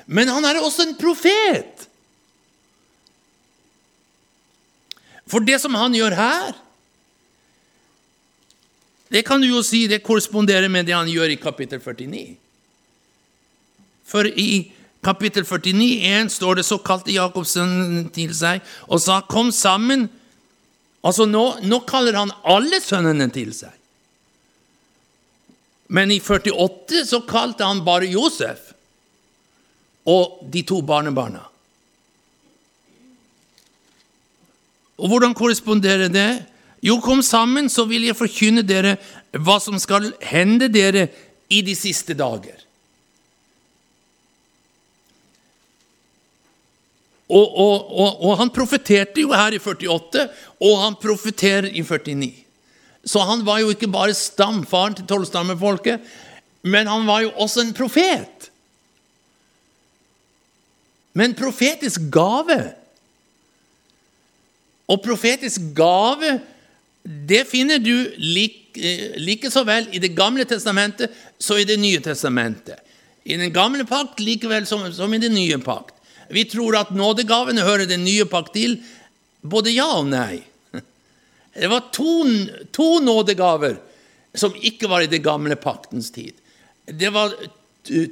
Men 0.09 0.29
han 0.31 0.45
er 0.45 0.61
også 0.61 0.87
en 0.87 0.97
profet. 0.97 1.85
For 5.29 5.45
det 5.45 5.59
som 5.61 5.77
han 5.77 5.93
gjør 5.93 6.15
her, 6.17 6.57
det 9.13 9.23
kan 9.25 9.41
du 9.41 9.49
jo 9.49 9.61
si 9.65 9.85
det 9.89 10.03
korresponderer 10.05 10.69
med 10.69 10.85
det 10.89 10.97
han 10.97 11.09
gjør 11.09 11.33
i 11.33 11.39
kapittel 11.41 11.81
49. 11.81 12.37
For 14.09 14.25
i 14.25 14.71
kapittel 15.05 15.45
49, 15.45 15.89
1, 16.25 16.33
står 16.33 16.59
det 16.59 16.65
så 16.65 16.77
kalte 16.81 17.13
Jakobsen 17.13 18.09
til 18.13 18.33
seg 18.35 18.61
og 18.87 19.01
sa, 19.01 19.21
'Kom 19.21 19.49
sammen'. 19.49 20.09
Altså 21.03 21.25
nå, 21.25 21.59
nå 21.63 21.79
kaller 21.87 22.17
han 22.17 22.31
alle 22.43 22.81
sønnene 22.81 23.29
til 23.31 23.53
seg. 23.53 23.78
Men 25.89 26.11
i 26.13 26.19
48 26.21 27.05
så 27.09 27.21
kalte 27.25 27.65
han 27.65 27.81
bare 27.85 28.09
Josef 28.09 28.69
og 30.09 30.43
de 30.53 30.61
to 30.65 30.81
barnebarna. 30.85 31.41
Og 34.99 35.09
hvordan 35.09 35.33
korresponderer 35.37 36.11
det? 36.11 36.29
Jo, 36.85 36.99
kom 37.03 37.21
sammen, 37.25 37.69
så 37.69 37.85
vil 37.89 38.05
jeg 38.07 38.17
forkynne 38.17 38.63
dere 38.63 38.97
hva 39.35 39.57
som 39.63 39.79
skal 39.81 40.11
hende 40.23 40.69
dere 40.71 41.07
i 41.49 41.61
de 41.65 41.75
siste 41.75 42.15
dager. 42.17 42.59
Og, 47.29 47.45
og, 47.45 47.89
og, 47.93 48.21
og 48.25 48.37
han 48.39 48.49
profeterte 48.53 49.21
jo 49.21 49.33
her 49.35 49.53
i 49.53 49.61
48, 49.61 50.29
og 50.65 50.79
han 50.81 50.97
profeterer 51.01 51.69
i 51.69 51.83
49. 51.85 52.31
Så 53.03 53.23
han 53.25 53.45
var 53.47 53.61
jo 53.63 53.71
ikke 53.73 53.89
bare 53.91 54.15
stamfaren 54.17 54.97
til 54.97 55.07
tolvstammefolket, 55.09 56.03
men 56.67 56.89
han 56.91 57.07
var 57.07 57.23
jo 57.23 57.31
også 57.39 57.63
en 57.63 57.73
profet. 57.73 58.49
Med 61.13 61.31
en 61.31 61.37
profetisk 61.39 62.09
gave. 62.11 62.59
Og 64.89 65.01
profetisk 65.03 65.71
gave 65.77 66.39
det 67.03 67.45
finner 67.47 67.79
du 67.79 68.11
like, 68.17 68.75
eh, 68.75 69.15
like 69.17 69.49
så 69.51 69.63
vel 69.65 69.87
i 69.91 69.99
Det 69.99 70.11
gamle 70.15 70.45
testamentet 70.45 71.11
som 71.39 71.57
i 71.57 71.63
Det 71.63 71.79
nye 71.79 71.99
testamentet. 71.99 72.77
I 73.23 73.37
den 73.37 73.53
gamle 73.53 73.85
pakt 73.85 74.19
likevel 74.19 74.65
som, 74.65 74.91
som 74.93 75.13
i 75.13 75.17
den 75.17 75.33
nye 75.33 75.57
pakt. 75.57 75.95
Vi 76.29 76.43
tror 76.45 76.77
at 76.77 76.91
nådegavene 76.91 77.61
hører 77.61 77.85
den 77.85 78.03
nye 78.03 78.25
pakt 78.25 78.53
til. 78.53 78.79
Både 79.41 79.71
ja 79.71 79.87
og 79.97 80.07
nei. 80.07 80.43
Det 81.59 81.67
var 81.67 81.89
to, 81.91 82.23
to 82.71 82.99
nådegaver 83.03 83.77
som 84.33 84.55
ikke 84.55 84.87
var 84.87 85.03
i 85.03 85.11
det 85.11 85.19
gamle 85.25 85.55
paktens 85.59 86.11
tid. 86.11 86.33
Det 86.85 87.09
var 87.11 87.33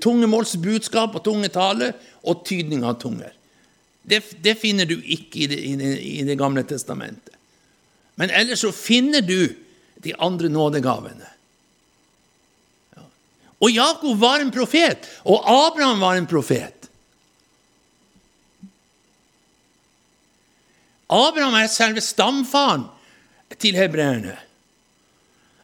tungemålsbudskap 0.03 1.15
og 1.15 1.23
tungetale 1.23 1.93
og 2.27 2.43
tydning 2.47 2.83
av 2.87 2.97
tunger. 3.01 3.31
Det, 4.07 4.21
det 4.43 4.57
finner 4.59 4.87
du 4.87 4.97
ikke 4.99 5.45
i 5.45 5.47
det, 5.51 5.59
i, 5.63 5.73
det, 5.79 5.93
i 6.01 6.19
det, 6.27 6.37
gamle 6.39 6.63
testamentet. 6.67 7.35
Men 8.15 8.31
ellers 8.33 8.63
så 8.65 8.71
finner 8.71 9.21
du 9.21 9.53
de 10.03 10.13
andre 10.23 10.49
nådegavene. 10.49 11.33
Og 13.57 13.71
Jakob 13.73 14.19
var 14.21 14.41
en 14.41 14.53
profet, 14.53 15.07
og 15.25 15.41
Abraham 15.49 16.03
var 16.03 16.17
en 16.17 16.29
profet. 16.29 16.89
Abraham 21.07 21.55
er 21.57 21.71
selve 21.71 22.03
stamfaren 22.03 22.85
til 23.55 23.77
hebreerne. 23.79 24.35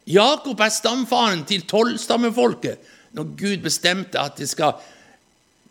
Jakob 0.06 0.60
er 0.60 0.72
stamfaren 0.72 1.44
til 1.48 1.64
tolvstammefolket 1.68 2.92
når 3.14 3.30
Gud 3.38 3.62
bestemte 3.64 4.20
at 4.20 4.36
det 4.40 4.48
skal 4.50 4.80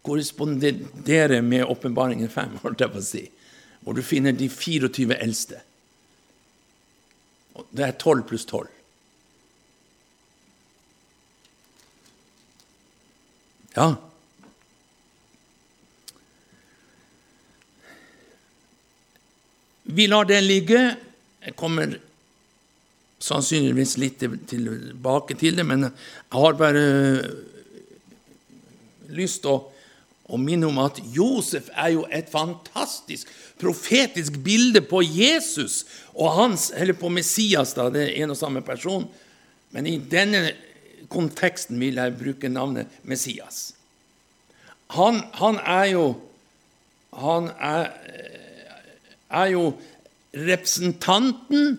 korrespondere 0.04 1.42
med 1.42 1.66
åpenbaringen 1.66 2.30
5, 2.30 2.58
holdt 2.64 2.82
jeg 2.82 2.94
på 2.94 3.02
å 3.02 3.08
si, 3.08 3.26
hvor 3.84 3.98
du 3.98 4.04
finner 4.06 4.36
de 4.36 4.50
24 4.50 5.18
eldste. 5.20 5.60
Det 7.70 7.86
er 7.86 8.00
12 8.00 8.24
pluss 8.30 8.48
12. 8.50 8.72
Ja. 13.74 13.94
Vi 19.84 20.08
lar 20.08 20.26
det 20.30 20.42
ligge. 20.42 20.82
Jeg 21.44 21.56
kommer 21.60 21.98
sannsynligvis 23.24 23.98
litt 24.02 24.24
tilbake 24.50 25.38
til 25.40 25.60
det, 25.60 25.66
men 25.68 25.88
jeg 25.88 26.36
har 26.36 26.58
bare 26.60 26.84
lyst 29.14 29.44
til 29.44 29.54
å, 29.54 29.62
å 30.34 30.40
minne 30.40 30.68
om 30.68 30.80
at 30.84 31.00
Josef 31.14 31.70
er 31.72 31.94
jo 31.96 32.06
et 32.12 32.32
fantastisk 32.32 33.32
profetisk 33.62 34.40
bilde 34.44 34.82
på 34.86 35.04
Jesus 35.06 35.84
og 36.14 36.34
hans, 36.38 36.72
eller 36.76 36.98
på 36.98 37.12
Messias, 37.14 37.76
da, 37.78 37.90
det 37.94 38.10
er 38.10 38.24
en 38.24 38.34
og 38.34 38.40
samme 38.40 38.64
person. 38.66 39.06
Men 39.74 39.88
i 39.90 39.98
denne 39.98 40.52
konteksten 41.12 41.80
vil 41.82 42.00
jeg 42.02 42.18
bruke 42.20 42.52
navnet 42.52 42.92
Messias. 43.08 43.72
Han, 44.94 45.24
han 45.40 45.60
er 45.64 45.90
jo 45.96 46.06
Han 47.14 47.52
er, 47.62 47.92
er 49.30 49.50
jo 49.52 49.68
representanten 50.34 51.76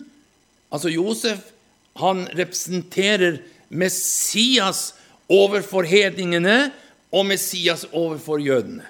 Altså 0.73 0.89
Josef 0.89 1.51
han 1.99 2.25
representerer 2.35 3.39
Messias 3.69 4.93
overfor 5.31 5.87
hedningene 5.87 6.71
og 7.15 7.25
Messias 7.29 7.85
overfor 7.91 8.41
jødene. 8.43 8.83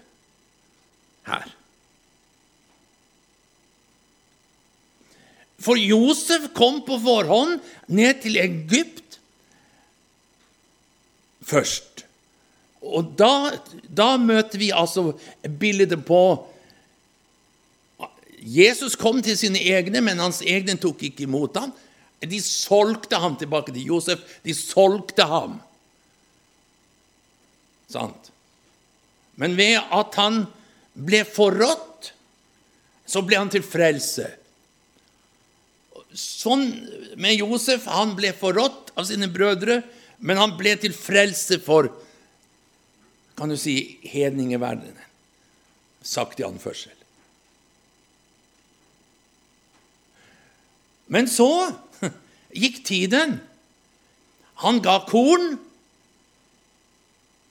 Her. 1.25 1.45
For 5.61 5.79
Josef 5.79 6.49
kom 6.57 6.81
på 6.85 6.97
forhånd 7.01 7.59
ned 7.87 8.21
til 8.25 8.37
Egypt 8.41 9.19
først. 11.45 12.03
Og 12.85 13.15
da, 13.17 13.55
da 13.89 14.13
møter 14.21 14.61
vi 14.61 14.69
altså 14.73 15.13
bildet 15.61 15.97
på 16.05 16.21
Jesus 18.45 18.93
kom 18.99 19.23
til 19.25 19.37
sine 19.39 19.57
egne, 19.57 20.03
men 20.05 20.21
hans 20.21 20.43
egne 20.45 20.77
tok 20.77 21.01
ikke 21.07 21.25
imot 21.25 21.57
ham. 21.57 21.73
De 22.25 22.39
solgte 22.41 23.17
ham 23.21 23.35
tilbake 23.37 23.73
til 23.73 23.89
Josef. 23.89 24.21
De 24.45 24.53
solgte 24.55 25.25
ham. 25.29 25.57
Sant? 27.91 28.31
Men 29.35 29.57
ved 29.57 29.81
at 29.81 30.17
han 30.21 30.45
ble 30.95 31.23
forrådt, 31.27 32.13
så 33.05 33.21
ble 33.25 33.37
han 33.37 33.51
til 33.53 33.65
frelse. 33.65 34.29
Sånn 36.15 36.69
med 37.19 37.35
Josef. 37.35 37.85
Han 37.91 38.15
ble 38.17 38.31
forrådt 38.37 38.93
av 38.95 39.09
sine 39.09 39.29
brødre, 39.29 39.81
men 40.23 40.39
han 40.39 40.55
ble 40.57 40.77
til 40.79 40.95
frelse 40.95 41.59
for 41.61 41.91
kan 43.35 43.51
du 43.51 43.57
si, 43.59 43.97
hedningeverdenen. 44.07 45.01
Sagt 46.05 46.39
i 46.39 46.45
anførsel. 46.47 46.94
Men 51.11 51.29
så 51.29 51.71
gikk 52.63 52.83
tiden. 52.87 53.39
Han 54.63 54.81
ga 54.83 54.99
korn. 55.09 55.55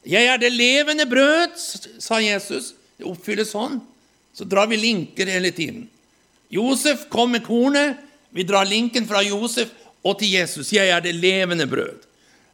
'Jeg 0.04 0.28
er 0.28 0.36
det 0.36 0.52
levende 0.52 1.06
brød', 1.08 1.56
sa 2.00 2.20
Jesus. 2.20 2.74
Det 2.98 3.08
oppfylles 3.08 3.54
sånn. 3.54 3.78
Så 4.36 4.44
drar 4.44 4.68
vi 4.68 4.76
linker 4.76 5.30
hele 5.30 5.48
tiden. 5.54 5.86
Josef 6.52 7.06
kom 7.08 7.32
med 7.32 7.44
kornet. 7.46 7.96
Vi 8.34 8.44
drar 8.44 8.68
linken 8.68 9.06
fra 9.08 9.22
Josef 9.24 9.72
og 10.04 10.18
til 10.20 10.36
Jesus. 10.36 10.72
'Jeg 10.72 10.92
er 10.92 11.00
det 11.00 11.14
levende 11.14 11.66
brød', 11.66 12.04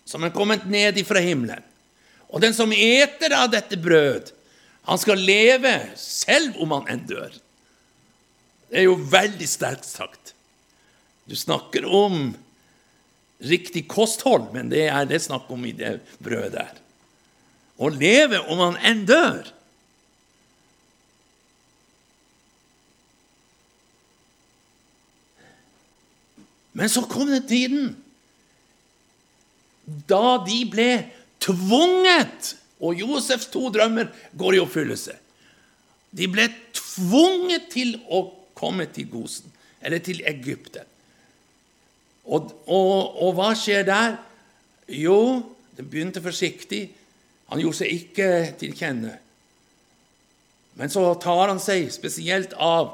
som 0.05 0.23
er 0.25 0.31
kommet 0.31 0.67
ned 0.71 0.99
ifra 0.99 1.19
himmelen. 1.19 1.63
Og 2.31 2.41
den 2.41 2.55
som 2.55 2.71
eter 2.73 3.35
av 3.35 3.51
dette 3.51 3.77
brød, 3.77 4.31
han 4.87 4.99
skal 4.99 5.19
leve 5.19 5.75
selv 5.99 6.55
om 6.63 6.71
han 6.77 6.87
enn 6.95 7.07
dør. 7.09 7.33
Det 8.71 8.79
er 8.79 8.87
jo 8.87 8.95
veldig 8.95 9.49
sterkt 9.51 9.89
sagt. 9.89 10.20
Du 11.31 11.37
snakker 11.37 11.85
om 11.87 12.33
riktig 13.39 13.85
kosthold, 13.89 14.49
men 14.51 14.67
det 14.73 14.89
er 14.91 15.05
det 15.07 15.21
snakk 15.23 15.47
om 15.55 15.63
i 15.63 15.71
det 15.79 16.01
brødet 16.19 16.57
der. 16.57 16.81
Å 17.79 17.87
leve 17.95 18.41
om 18.51 18.59
man 18.59 18.79
enn 18.83 19.05
dør. 19.07 19.47
Men 26.75 26.91
så 26.91 27.05
kom 27.07 27.31
det 27.31 27.47
tiden 27.47 27.95
da 30.11 30.41
de 30.43 30.61
ble 30.71 30.91
tvunget 31.43 32.57
Og 32.81 32.97
Josefs 32.97 33.51
to 33.53 33.69
drømmer 33.71 34.09
går 34.41 34.57
i 34.57 34.61
oppfyllelse. 34.63 35.13
De 36.17 36.27
ble 36.33 36.47
tvunget 36.75 37.67
til 37.71 37.99
å 38.09 38.25
komme 38.57 38.87
til 38.91 39.11
Gosen, 39.13 39.53
eller 39.85 40.01
til 40.01 40.23
Egypten. 40.25 40.90
Og, 42.31 42.53
og, 42.71 43.17
og, 43.19 43.33
hva 43.35 43.51
skjer 43.59 43.85
der? 43.89 44.15
Jo, 44.91 45.43
det 45.77 45.87
begynte 45.91 46.23
forsiktig. 46.23 46.85
Han 47.51 47.63
gjorde 47.63 47.81
seg 47.83 47.95
ikke 47.97 48.31
til 48.61 48.75
kjenne. 48.79 49.17
Men 50.79 50.93
så 50.93 51.03
tar 51.21 51.51
han 51.51 51.59
seg 51.63 51.91
spesielt 51.93 52.55
av 52.55 52.93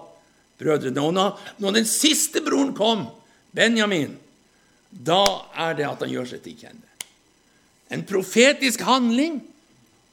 brødrene. 0.60 1.02
Og 1.04 1.12
når, 1.16 1.76
den 1.76 1.88
siste 1.88 2.40
broren 2.44 2.72
kom, 2.76 3.04
Benjamin, 3.56 4.16
da 4.90 5.22
er 5.52 5.76
det 5.76 5.88
at 5.88 6.04
han 6.04 6.12
gjør 6.12 6.32
seg 6.32 6.42
til 6.44 6.56
kjenne. 6.64 6.82
En 7.92 8.02
profetisk 8.08 8.80
handling, 8.82 9.38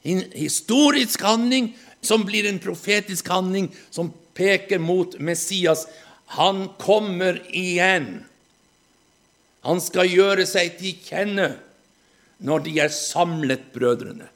en 0.04 0.20
historisk 0.36 1.24
handling, 1.24 1.72
som 2.04 2.26
blir 2.28 2.46
en 2.46 2.60
profetisk 2.60 3.32
handling 3.32 3.70
som 3.88 4.12
peker 4.36 4.78
mot 4.82 5.16
Messias. 5.18 5.86
Han 6.36 6.66
kommer 6.80 7.40
igjen. 7.48 8.26
Han 9.64 9.80
skal 9.80 10.10
gjøre 10.12 10.44
seg 10.48 10.76
til 10.80 10.98
kjenne 11.04 11.54
når 12.44 12.64
de 12.66 12.74
er 12.84 12.92
samlet, 12.92 13.70
brødrene. 13.72 14.26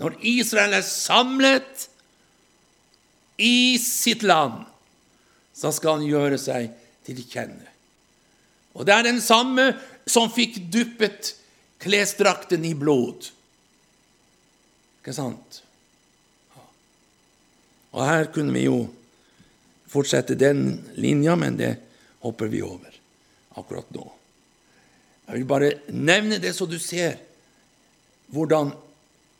Når 0.00 0.16
Israel 0.24 0.78
er 0.78 0.86
samlet 0.86 1.88
i 3.42 3.76
sitt 3.82 4.22
land, 4.24 4.62
så 5.52 5.72
skal 5.74 6.00
han 6.00 6.08
gjøre 6.08 6.38
seg 6.40 6.70
til 7.04 7.20
kjenne. 7.28 7.68
Og 8.72 8.86
det 8.88 8.94
er 8.94 9.04
den 9.10 9.20
samme 9.20 9.74
som 10.08 10.32
fikk 10.32 10.56
duppet 10.72 11.34
klesdrakten 11.82 12.64
i 12.64 12.72
blod. 12.78 13.28
Ikke 15.02 15.12
sant? 15.16 15.60
Og 17.92 18.00
her 18.06 18.30
kunne 18.32 18.54
vi 18.56 18.64
jo 18.64 18.86
fortsette 19.92 20.38
den 20.40 20.78
linja, 20.96 21.36
men 21.36 21.58
det 21.60 21.74
hopper 22.24 22.48
vi 22.48 22.62
over 22.64 22.94
akkurat 23.60 23.90
nå. 23.92 24.06
Jeg 25.32 25.40
vil 25.40 25.48
bare 25.48 25.70
nevne 25.88 26.36
det, 26.36 26.52
så 26.52 26.66
du 26.68 26.76
ser 26.76 27.16
hvordan 28.32 28.72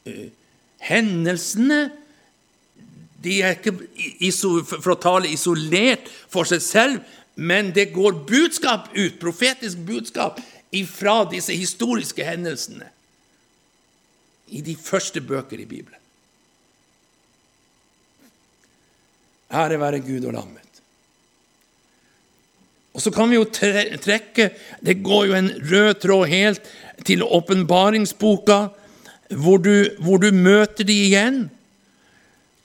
uh, 0.08 0.28
hendelsene 0.88 1.82
De 3.22 3.36
er 3.44 3.58
ikke 3.58 3.74
for 4.64 4.94
å 4.94 4.98
tale 4.98 5.28
isolert 5.30 6.08
for 6.32 6.48
seg 6.48 6.62
selv, 6.64 7.12
men 7.36 7.70
det 7.76 7.92
går 7.94 8.24
budskap 8.26 8.88
ut, 8.96 9.20
profetisk 9.20 9.84
budskap, 9.86 10.40
ifra 10.74 11.20
disse 11.30 11.54
historiske 11.54 12.24
hendelsene 12.26 12.88
i 14.52 14.64
de 14.64 14.74
første 14.74 15.22
bøker 15.22 15.60
i 15.62 15.68
Bibelen. 15.68 16.00
Ære 19.52 19.78
være 19.78 20.00
Gud 20.02 20.24
og 20.24 20.34
lammet. 20.34 20.71
Så 23.02 23.10
kan 23.10 23.30
vi 23.30 23.40
jo 23.40 23.48
trekke 23.50 24.50
Det 24.80 25.00
går 25.02 25.26
jo 25.26 25.34
en 25.34 25.50
rød 25.70 25.94
tråd 26.04 26.28
helt 26.30 26.70
til 27.02 27.24
åpenbaringsboka 27.26 28.58
hvor 29.32 29.58
hvor 29.98 30.20
du 30.22 30.30
møter 30.30 30.84
de 30.84 30.94
igjen. 31.06 31.50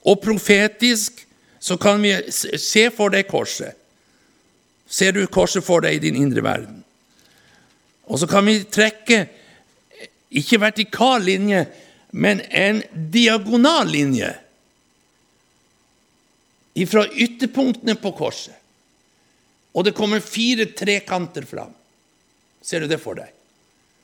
Og 0.04 0.20
profetisk 0.22 1.24
så 1.60 1.76
kan 1.76 2.02
vi 2.02 2.12
se 2.30 2.90
for 2.94 3.10
deg 3.10 3.26
korset. 3.26 3.74
Ser 4.88 5.12
du 5.12 5.26
korset 5.26 5.64
for 5.64 5.82
deg 5.84 5.96
i 5.96 6.02
din 6.06 6.16
indre 6.16 6.44
verden? 6.44 6.84
Og 8.08 8.20
så 8.20 8.28
kan 8.28 8.46
vi 8.46 8.62
trekke 8.64 9.26
ikke 10.30 10.60
vertikal 10.60 11.24
linje, 11.24 11.64
men 12.12 12.40
en 12.52 12.82
diagonal 13.12 13.88
linje 13.88 14.30
fra 16.88 17.02
ytterpunktene 17.10 17.96
på 17.98 18.12
korset. 18.14 18.57
Og 19.78 19.84
det 19.86 19.94
kommer 19.94 20.24
fire 20.24 20.66
trekanter 20.74 21.44
fram. 21.46 21.70
Ser 22.60 22.82
du 22.82 22.90
det 22.90 22.98
for 22.98 23.14
deg? 23.18 23.30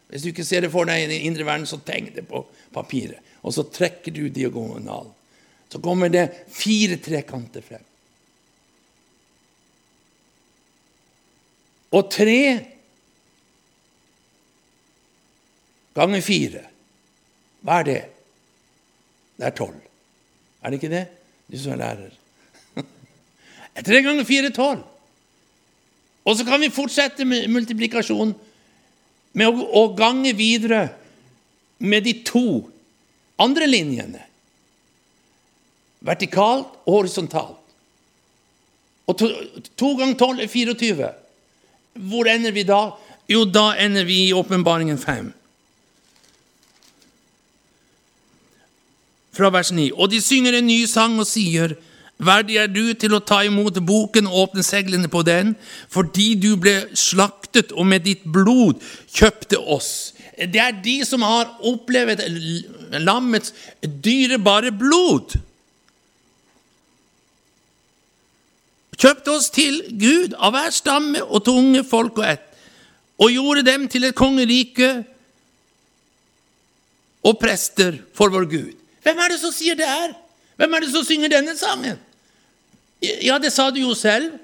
Hvis 0.07 0.23
du 0.23 0.31
ikke 0.31 0.47
ser 0.47 0.63
det 0.63 0.71
for 0.71 0.87
deg 0.87 1.03
i 1.03 1.09
den 1.11 1.25
indre 1.27 1.47
verden, 1.49 1.67
så 1.67 1.81
tegn 1.83 2.13
det 2.15 2.23
på 2.29 2.45
papiret. 2.75 3.19
Og 3.43 3.57
så 3.57 3.65
trekker 3.67 4.15
du 4.15 4.29
diagonalen. 4.31 5.11
Så 5.69 5.81
kommer 5.83 6.13
det 6.13 6.29
fire 6.55 7.01
trekanter 7.03 7.65
frem. 7.67 7.83
Og 11.95 12.07
tre 12.11 12.39
ganger 15.95 16.23
fire, 16.27 16.63
hva 17.67 17.81
er 17.81 17.91
det? 17.91 18.01
Det 19.35 19.51
er 19.51 19.59
tolv. 19.59 19.83
Er 20.63 20.71
det 20.71 20.79
ikke 20.79 20.95
det? 20.95 21.05
Du 21.51 21.59
som 21.59 21.75
er 21.75 21.83
lærer. 21.83 22.19
Tre 23.89 24.01
ganger 24.03 24.27
fire 24.27 24.49
er 24.49 24.55
tolv. 24.55 24.83
Og 26.25 26.37
så 26.37 26.45
kan 26.47 26.61
vi 26.61 26.73
fortsette 26.73 27.27
med 27.29 27.49
multiplikasjon 27.53 28.33
med 29.35 29.51
å, 29.51 29.67
å 29.83 29.83
gange 29.97 30.33
videre 30.37 30.87
med 31.85 32.07
de 32.07 32.15
to 32.25 32.47
andre 33.41 33.69
linjene. 33.69 34.23
Vertikalt 36.05 36.81
og 36.85 36.99
horisontalt. 36.99 37.61
Og 39.05 39.19
to, 39.21 39.29
to 39.77 39.91
ganger 39.99 40.17
tolv 40.17 40.41
er 40.41 40.49
24. 40.49 41.11
Hvor 42.09 42.29
ender 42.31 42.55
vi 42.57 42.65
da? 42.65 42.83
Jo, 43.29 43.45
da 43.45 43.73
ender 43.81 44.07
vi 44.09 44.29
i 44.29 44.37
Åpenbaringen 44.37 44.97
5. 45.01 45.33
Fra 49.35 49.51
vers 49.53 49.75
9. 49.75 49.91
Og 49.93 50.09
de 50.13 50.23
synger 50.25 50.57
en 50.57 50.71
ny 50.71 50.85
sang 50.89 51.19
og 51.21 51.29
sier:" 51.29 51.77
Verdig 52.23 52.61
er 52.63 52.69
du 52.71 52.93
til 52.95 53.17
å 53.17 53.23
ta 53.27 53.41
imot 53.43 53.81
boken 53.83 54.29
og 54.31 54.37
åpne 54.45 54.63
seglene 54.63 55.11
på 55.11 55.25
den, 55.27 55.55
fordi 55.91 56.35
du 56.39 56.53
ble 56.61 56.77
slaktet 56.95 57.75
og 57.75 57.89
med 57.91 58.07
ditt 58.07 58.23
blod 58.23 58.79
kjøpte 59.11 59.59
oss. 59.59 60.15
Det 60.39 60.61
er 60.63 60.79
de 60.85 61.01
som 61.07 61.25
har 61.27 61.51
opplevd 61.67 62.23
lammets 63.03 63.53
dyrebare 63.83 64.71
blod. 64.75 65.35
Kjøpte 68.95 69.35
oss 69.35 69.51
til 69.51 69.83
Gud 69.99 70.39
av 70.39 70.55
hver 70.55 70.71
stamme 70.75 71.23
og 71.25 71.43
tunge, 71.47 71.83
folk 71.83 72.23
og 72.23 72.29
ett, 72.31 72.47
og 73.19 73.35
gjorde 73.35 73.67
dem 73.67 73.89
til 73.91 74.07
et 74.07 74.17
kongerike 74.17 74.91
og 77.27 77.39
prester 77.43 77.99
for 78.15 78.31
vår 78.31 78.47
Gud. 78.51 78.75
Hvem 79.03 79.19
er 79.19 79.35
det 79.35 79.43
som 79.43 79.53
sier 79.55 79.77
det 79.79 79.91
her? 79.91 80.15
Hvem 80.57 80.75
er 80.75 80.85
det 80.85 80.93
som 80.93 81.05
synger 81.07 81.33
denne 81.33 81.57
sangen? 81.59 81.99
Ja, 83.03 83.39
det 83.43 83.53
sa 83.53 83.71
du 83.71 83.81
jo 83.83 83.95
selv. 83.99 84.39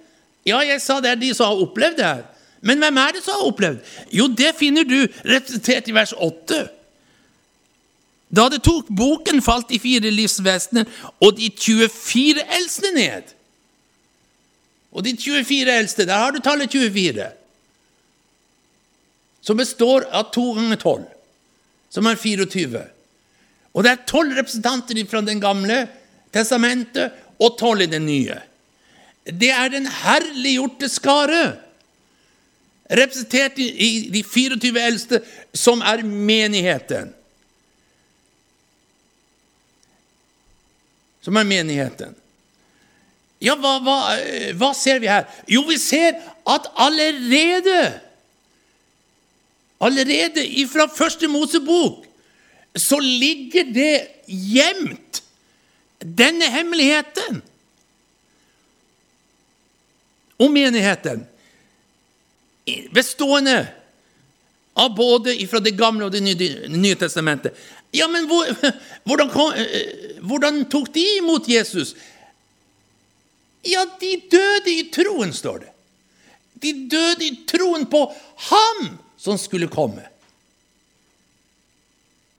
Ja, 0.47 0.61
jeg 0.65 0.81
sa 0.83 0.99
det 1.01 1.13
er 1.13 1.21
de 1.21 1.31
som 1.37 1.51
har 1.51 1.63
opplevd 1.63 1.99
det 2.01 2.07
her. 2.07 2.27
Men 2.61 2.83
hvem 2.83 2.99
er 3.01 3.17
det 3.17 3.23
som 3.25 3.39
har 3.39 3.49
opplevd? 3.49 3.81
Jo, 4.13 4.29
det 4.29 4.53
finner 4.59 4.85
du 4.85 4.99
representert 5.25 5.89
i 5.89 5.97
vers 5.97 6.13
8. 6.17 6.61
Da 8.31 8.47
det 8.53 8.63
tok 8.63 8.91
boken, 8.95 9.41
falt 9.43 9.71
de 9.73 9.81
fire 9.83 10.11
livsvesener 10.13 10.87
og 11.19 11.39
de 11.39 11.51
24 11.51 12.45
eldste 12.59 12.93
ned. 12.95 13.33
Og 14.91 15.05
de 15.07 15.17
24 15.17 15.79
eldste, 15.79 16.07
der 16.07 16.19
har 16.19 16.35
du 16.35 16.41
tallet 16.43 16.71
24. 16.71 17.27
Som 19.41 19.57
består 19.57 20.07
av 20.13 20.31
to 20.35 20.51
ganger 20.55 20.77
12, 20.77 21.05
som 21.91 22.07
er 22.07 22.19
24. 22.21 22.83
Og 23.75 23.87
det 23.87 23.93
er 23.93 24.07
tolv 24.07 24.35
representanter 24.37 24.99
fra 25.11 25.23
den 25.25 25.41
gamle 25.43 25.85
testamentet 26.35 27.17
og 27.41 27.57
tolv 27.59 27.85
i 27.85 27.91
det 27.91 28.01
nye. 28.03 28.39
Det 29.25 29.51
er 29.53 29.73
den 29.73 29.87
herliggjorte 29.87 30.89
skare, 30.91 31.45
representert 32.91 33.59
i 33.61 34.09
de 34.11 34.23
24 34.27 34.83
eldste, 34.83 35.21
som 35.55 35.83
er 35.87 36.03
menigheten. 36.03 37.13
Som 41.23 41.37
er 41.37 41.47
menigheten. 41.47 42.17
Ja, 43.41 43.55
hva, 43.57 43.79
hva, 43.81 43.97
hva 44.59 44.71
ser 44.77 45.01
vi 45.01 45.09
her? 45.09 45.29
Jo, 45.49 45.63
vi 45.69 45.79
ser 45.81 46.19
at 46.49 46.71
allerede 46.77 48.01
Allerede 49.81 50.43
ifra 50.61 50.85
første 50.93 51.29
Mosebok 51.33 52.05
så 52.77 52.99
ligger 53.01 53.65
det 53.75 53.95
gjemt, 54.29 55.23
denne 56.01 56.45
hemmeligheten 56.45 57.43
om 60.41 60.53
menigheten, 60.53 61.27
bestående 62.91 63.67
av 64.73 64.95
både 64.97 65.35
fra 65.51 65.61
Det 65.61 65.75
gamle 65.77 66.07
og 66.07 66.13
Det 66.13 66.23
nye 66.25 66.97
testamentet. 66.97 67.57
Ja, 67.93 68.09
men 68.09 68.25
hvordan, 69.05 69.29
hvordan 70.25 70.65
tok 70.71 70.93
de 70.95 71.05
imot 71.19 71.49
Jesus? 71.49 71.95
Ja, 73.63 73.85
de 74.01 74.15
døde 74.31 74.73
i 74.73 74.87
troen, 74.95 75.35
står 75.37 75.59
det. 75.67 75.73
De 76.61 76.73
døde 76.89 77.25
i 77.25 77.35
troen 77.49 77.85
på 77.91 78.07
ham 78.51 78.87
som 79.21 79.37
skulle 79.39 79.69
komme. 79.69 80.07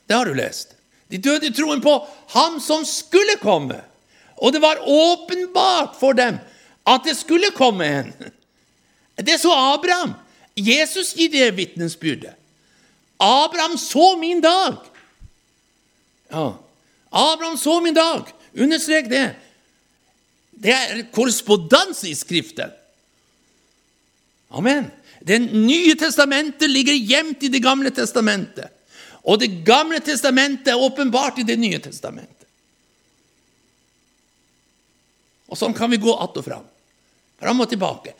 Det 0.07 0.17
har 0.17 0.25
du 0.25 0.33
lest. 0.33 0.73
De 1.11 1.19
døde 1.19 1.49
i 1.49 1.53
troen 1.53 1.81
på 1.83 1.93
ham 2.33 2.59
som 2.63 2.85
skulle 2.87 3.35
komme. 3.41 3.81
Og 4.41 4.53
det 4.55 4.61
var 4.63 4.81
åpenbart 4.81 5.97
for 5.99 6.17
dem 6.17 6.39
at 6.87 7.05
det 7.05 7.17
skulle 7.19 7.51
komme 7.53 7.85
en. 7.85 8.13
Det 9.21 9.37
så 9.41 9.51
Abraham. 9.53 10.15
Jesus 10.55 11.13
gir 11.15 11.29
det 11.31 11.51
vitnesbyrdet. 11.57 12.33
Abraham 13.21 13.77
så 13.77 14.15
min 14.17 14.41
dag. 14.41 14.79
Ja, 16.31 16.57
Abraham 17.09 17.57
så 17.57 17.79
min 17.81 17.93
dag. 17.93 18.31
Understrek 18.57 19.09
det. 19.09 19.27
Det 20.51 20.73
er 20.73 21.03
korrespondanse 21.13 22.09
i 22.09 22.15
Skriften. 22.15 22.71
Amen. 24.49 24.89
Det 25.21 25.39
nye 25.39 25.95
testamentet 25.95 26.69
ligger 26.69 26.93
gjemt 26.93 27.43
i 27.43 27.47
Det 27.47 27.61
gamle 27.63 27.91
testamentet. 27.93 28.71
Og 29.23 29.39
Det 29.39 29.63
gamle 29.65 29.99
testamentet 29.99 30.71
er 30.73 30.81
åpenbart 30.81 31.39
i 31.39 31.47
Det 31.47 31.57
nye 31.59 31.79
testamentet. 31.79 32.47
Og 35.51 35.59
sånn 35.59 35.75
kan 35.75 35.91
vi 35.91 35.99
gå 35.99 36.15
att 36.15 36.37
og 36.37 36.45
fram. 36.45 36.67
Fram 37.39 37.59
og 37.59 37.69
tilbake. 37.69 38.13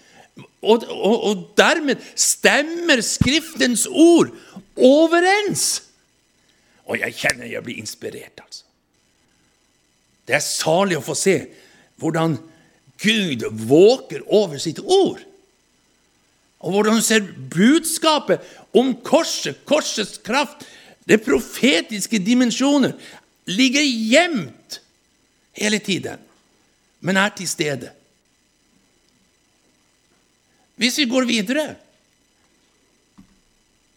Og, 0.61 0.83
og, 0.83 1.23
og 1.29 1.45
dermed 1.57 2.01
stemmer 2.15 3.01
Skriftens 3.01 3.87
ord 3.87 4.33
overens. 4.75 5.81
Og 6.85 6.99
jeg 6.99 7.15
kjenner 7.15 7.47
jeg 7.47 7.63
blir 7.63 7.79
inspirert, 7.79 8.41
altså. 8.43 8.65
Det 10.27 10.35
er 10.37 10.43
salig 10.43 10.95
å 10.99 11.03
få 11.03 11.15
se 11.17 11.33
hvordan 11.99 12.35
Gud 13.01 13.43
våker 13.67 14.21
over 14.27 14.61
sitt 14.61 14.79
ord. 14.79 15.23
Og 16.61 16.75
hvordan 16.75 17.01
ser 17.01 17.25
budskapet 17.51 18.43
om 18.77 18.93
korset, 19.03 19.63
korsets 19.65 20.19
kraft, 20.21 20.67
det 21.05 21.17
profetiske 21.25 22.19
dimensjoner, 22.21 22.93
ligger 23.45 23.81
gjemt 23.81 24.79
hele 25.57 25.79
tiden, 25.79 26.19
men 26.99 27.17
er 27.17 27.33
til 27.35 27.49
stede. 27.49 27.91
Hvis 30.81 30.97
vi 30.97 31.05
går 31.09 31.27
videre 31.29 31.75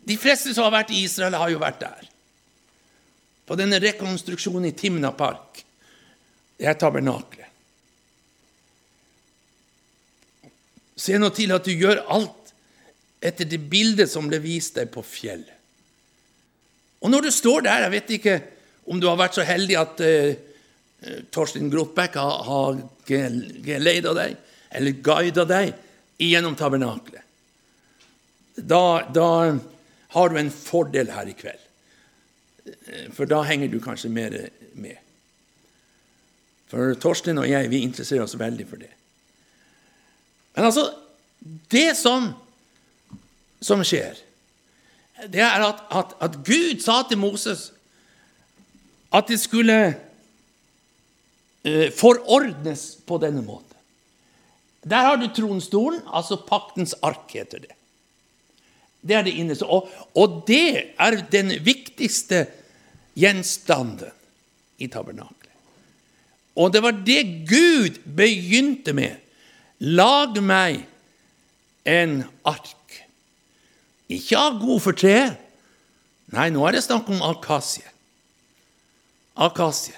De 0.05 0.19
fleste 0.21 0.51
som 0.53 0.67
har 0.67 0.75
vært 0.75 0.90
i 0.93 0.99
Israel, 1.01 1.33
har 1.33 1.49
jo 1.49 1.61
vært 1.62 1.79
der. 1.81 2.09
På 3.49 3.57
denne 3.57 3.79
rekonstruksjonen 3.81 4.67
i 4.69 4.75
Timna 4.77 5.14
park. 5.17 5.62
Det 6.61 6.69
er 6.69 6.77
tabernaklet. 6.77 7.49
Se 11.01 11.17
nå 11.17 11.31
til 11.33 11.57
at 11.57 11.64
du 11.64 11.73
gjør 11.73 12.05
alt 12.12 12.53
etter 13.25 13.49
det 13.49 13.62
bildet 13.73 14.12
som 14.12 14.29
ble 14.29 14.43
vist 14.45 14.77
deg 14.77 14.93
på 14.93 15.01
fjellet. 15.01 15.54
Og 17.05 17.12
når 17.12 17.27
du 17.27 17.31
står 17.35 17.67
der 17.67 17.85
Jeg 17.85 17.95
vet 17.99 18.11
ikke 18.17 18.40
om 18.88 19.01
du 19.01 19.07
har 19.09 19.17
vært 19.17 19.37
så 19.37 19.45
heldig 19.47 19.77
at 19.81 20.01
uh, 20.05 21.21
Torstein 21.33 21.71
Grotbekk 21.73 22.17
har, 22.21 22.43
har 22.45 22.81
geleida 23.64 24.12
deg, 24.17 24.35
eller 24.77 24.99
guida 25.05 25.45
deg, 25.49 25.73
gjennom 26.21 26.57
tabernaklet. 26.57 27.23
Da, 28.57 29.05
da 29.12 29.29
har 30.14 30.31
du 30.31 30.37
en 30.38 30.53
fordel 30.53 31.11
her 31.12 31.29
i 31.29 31.37
kveld. 31.37 31.61
for 33.12 33.29
da 33.29 33.43
henger 33.45 33.69
du 33.69 33.81
kanskje 33.81 34.09
mer 34.09 34.37
med. 34.73 34.97
For 36.71 36.95
Torstein 37.01 37.38
og 37.38 37.49
jeg 37.49 37.69
vi 37.73 37.83
interesserer 37.85 38.25
oss 38.25 38.38
veldig 38.38 38.69
for 38.69 38.81
det. 38.81 38.93
Men 40.55 40.69
altså, 40.71 40.87
det 41.71 41.97
som, 41.99 42.31
som 43.61 43.83
skjer, 43.85 44.24
det 45.22 45.40
er 45.40 45.62
at, 45.68 45.83
at, 45.94 46.16
at 46.20 46.40
Gud 46.46 46.81
sa 46.83 47.03
til 47.09 47.18
Moses 47.18 47.68
at 49.14 49.29
det 49.31 49.38
skulle 49.40 49.79
eh, 51.64 51.92
forordnes 51.94 52.96
på 53.07 53.18
denne 53.22 53.44
måten. 53.46 53.70
Der 54.85 55.07
har 55.07 55.16
du 55.16 55.29
tronstolen, 55.33 56.03
altså 56.12 56.37
paktens 56.48 56.96
ark, 57.03 57.31
heter 57.33 57.62
det. 57.62 57.77
Det 59.05 59.16
er 59.16 59.24
det 59.24 59.37
innerste. 59.38 59.68
Og, 59.68 59.88
og 60.16 60.42
det 60.48 60.96
er 60.98 61.20
den 61.33 61.55
viktigste 61.64 62.46
gjenstanden 63.16 64.12
i 64.83 64.88
tabernaklet. 64.90 65.53
Og 66.57 66.72
det 66.72 66.83
var 66.83 66.98
det 67.07 67.22
Gud 67.48 68.00
begynte 68.16 68.94
med. 68.94 69.16
Lag 69.79 70.38
meg 70.42 70.85
en 71.85 72.22
ark. 72.46 72.77
Ikke 74.12 74.38
av 74.38 74.59
god 74.61 74.83
for 74.85 74.97
tre. 74.97 75.19
Nei, 76.35 76.49
nå 76.53 76.64
er 76.67 76.77
det 76.77 76.85
snakk 76.85 77.09
om 77.12 77.23
akasie. 77.25 77.87
Akasie. 79.35 79.97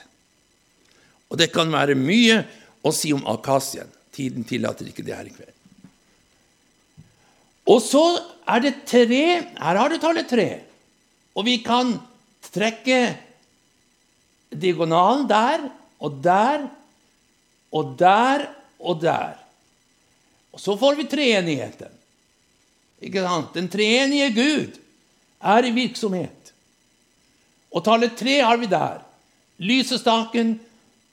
Og 1.31 1.39
det 1.41 1.51
kan 1.55 1.71
være 1.73 1.97
mye 1.99 2.43
å 2.87 2.93
si 2.95 3.13
om 3.15 3.25
akasien. 3.29 3.89
Tiden 4.15 4.47
tillater 4.49 4.89
ikke 4.89 5.05
det 5.05 5.17
her 5.17 5.29
i 5.29 5.35
kveld. 5.35 5.53
Og 7.67 7.81
så 7.83 8.05
er 8.47 8.63
det 8.63 8.75
tre 8.87 9.25
Her 9.59 9.81
har 9.81 9.91
du 9.91 9.99
tallet 9.99 10.29
tre. 10.31 10.49
Og 11.35 11.45
vi 11.49 11.59
kan 11.65 11.97
trekke 12.55 13.17
diagonalen 14.55 15.27
der 15.29 15.67
og 15.99 16.23
der 16.23 16.69
og 17.75 17.97
der 17.99 18.47
og 18.79 19.03
der. 19.03 19.35
Og 20.55 20.63
så 20.63 20.77
får 20.79 20.97
vi 20.97 21.11
treenigheten. 21.11 21.96
Ikke 23.05 23.25
sant? 23.25 23.53
Den 23.57 23.69
treenige 23.73 24.31
Gud 24.37 24.79
er 25.45 25.69
i 25.69 25.75
virksomhet. 25.77 26.53
Og 27.73 27.85
tallet 27.85 28.17
tre 28.17 28.39
har 28.41 28.57
vi 28.61 28.69
der. 28.71 29.03
Lysestaken, 29.61 30.57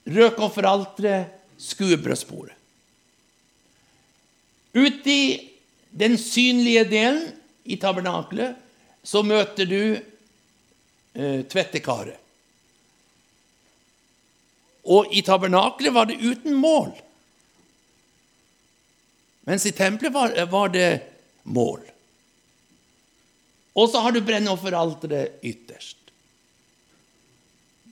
røkofferalteret, 0.07 1.31
skuebrødsbordet. 1.59 2.55
Uti 4.73 5.19
den 5.93 6.17
synlige 6.17 6.83
delen 6.89 7.27
i 7.63 7.77
tabernaklet 7.77 8.55
så 9.05 9.21
møter 9.21 9.67
du 9.69 9.81
eh, 9.93 11.41
tvettekaret. 11.45 12.17
Og 14.83 15.13
i 15.15 15.21
tabernaklet 15.23 15.93
var 15.95 16.09
det 16.09 16.19
uten 16.19 16.57
mål. 16.59 16.91
Mens 19.47 19.65
i 19.67 19.75
tempelet 19.75 20.13
var, 20.15 20.33
var 20.51 20.71
det 20.73 20.89
mål. 21.43 21.81
Og 23.73 23.89
så 23.89 24.03
har 24.03 24.13
du 24.13 24.21
brennofferalteret 24.25 25.41
ytterst. 25.43 25.97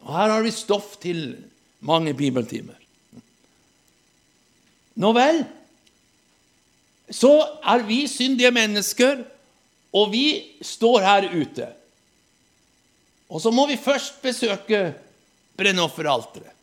Og 0.01 0.13
her 0.15 0.33
har 0.33 0.45
vi 0.45 0.53
stoff 0.53 0.95
til 1.01 1.35
mange 1.85 2.13
bibeltimer. 2.17 2.77
Nå 5.01 5.11
vel, 5.15 5.43
så 7.11 7.31
er 7.63 7.83
vi 7.87 8.03
syndige 8.09 8.51
mennesker, 8.53 9.23
og 9.91 10.11
vi 10.13 10.25
står 10.63 11.03
her 11.03 11.27
ute. 11.33 11.67
Og 13.31 13.41
så 13.43 13.51
må 13.53 13.65
vi 13.69 13.79
først 13.79 14.21
besøke 14.23 14.91
brennofferalteret. 15.59 16.53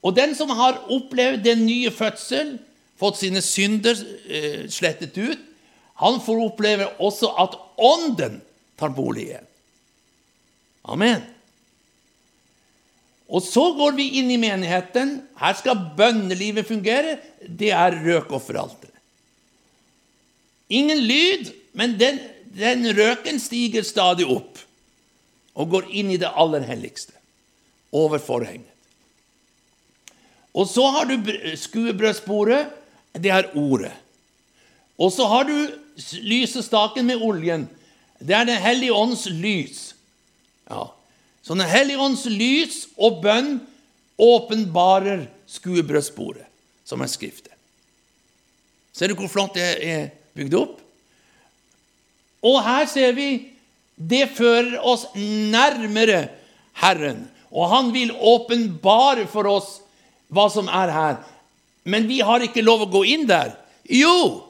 Og 0.00 0.16
den 0.16 0.34
som 0.36 0.52
har 0.56 0.80
opplevd 0.92 1.44
den 1.44 1.64
nye 1.66 1.92
fødsel, 1.92 2.56
fått 3.00 3.20
sine 3.20 3.40
synder 3.44 3.96
eh, 4.28 4.64
slettet 4.72 5.16
ut. 5.16 5.40
Han 6.00 6.20
får 6.24 6.44
oppleve 6.46 6.88
også 7.00 7.32
at 7.40 7.56
Ånden 7.80 8.40
tar 8.80 8.92
bolig 8.92 9.30
igjen. 9.30 9.46
Amen. 10.84 11.22
Og 13.30 13.44
så 13.46 13.62
går 13.78 13.94
vi 13.96 14.08
inn 14.18 14.30
i 14.32 14.40
menigheten. 14.40 15.20
Her 15.38 15.56
skal 15.56 15.84
bønnelivet 15.96 16.66
fungere. 16.68 17.18
Det 17.40 17.70
er 17.76 17.96
røkofferalteret. 18.02 18.96
Ingen 20.70 21.00
lyd, 21.02 21.50
men 21.74 21.96
den, 21.98 22.20
den, 22.50 22.86
røken 22.96 23.38
stiger 23.42 23.86
stadig 23.86 24.26
opp 24.26 24.58
og 25.54 25.70
går 25.74 25.90
inn 25.94 26.10
i 26.14 26.18
det 26.20 26.30
aller 26.30 26.64
helligste, 26.66 27.14
over 27.92 28.22
forhenget. 28.22 28.66
Og 30.54 30.66
så 30.66 30.82
har 30.94 31.06
du 31.06 31.30
skuebrødsbordet, 31.58 32.64
det 33.14 33.30
er 33.30 33.50
ordet. 33.58 33.92
Og 34.98 35.12
så 35.14 35.26
har 35.30 35.46
du 35.46 35.70
lysestaken 36.22 37.06
med 37.06 37.22
oljen. 37.22 37.68
Det 38.18 38.34
er 38.34 38.44
Den 38.44 38.62
hellige 38.62 38.92
ånds 38.92 39.26
lys. 39.26 39.94
Ja. 40.70 40.90
Så 41.42 41.54
Den 41.54 41.66
hellige 41.66 41.98
ånds 41.98 42.26
lys 42.26 42.86
og 42.98 43.22
bønn 43.22 43.60
åpenbarer 44.18 45.26
skuebrødsbordet, 45.46 46.44
som 46.84 47.00
er 47.00 47.10
skriftet. 47.10 47.54
Ser 48.92 49.08
du 49.08 49.14
hvor 49.16 49.30
flott 49.30 49.54
det 49.56 49.78
er 49.86 50.10
bygd 50.36 50.54
opp? 50.58 50.79
Og 52.46 52.60
her 52.64 52.86
ser 52.88 53.12
vi 53.16 53.30
det 54.00 54.30
fører 54.32 54.78
oss 54.80 55.06
nærmere 55.14 56.28
Herren. 56.80 57.26
Og 57.52 57.68
han 57.68 57.90
vil 57.92 58.14
åpenbare 58.14 59.26
for 59.28 59.48
oss 59.50 59.74
hva 60.32 60.46
som 60.52 60.70
er 60.70 60.92
her. 60.94 61.18
Men 61.84 62.06
vi 62.08 62.20
har 62.24 62.44
ikke 62.44 62.64
lov 62.64 62.86
å 62.86 62.92
gå 62.92 63.04
inn 63.12 63.26
der. 63.28 63.52
Jo! 63.84 64.46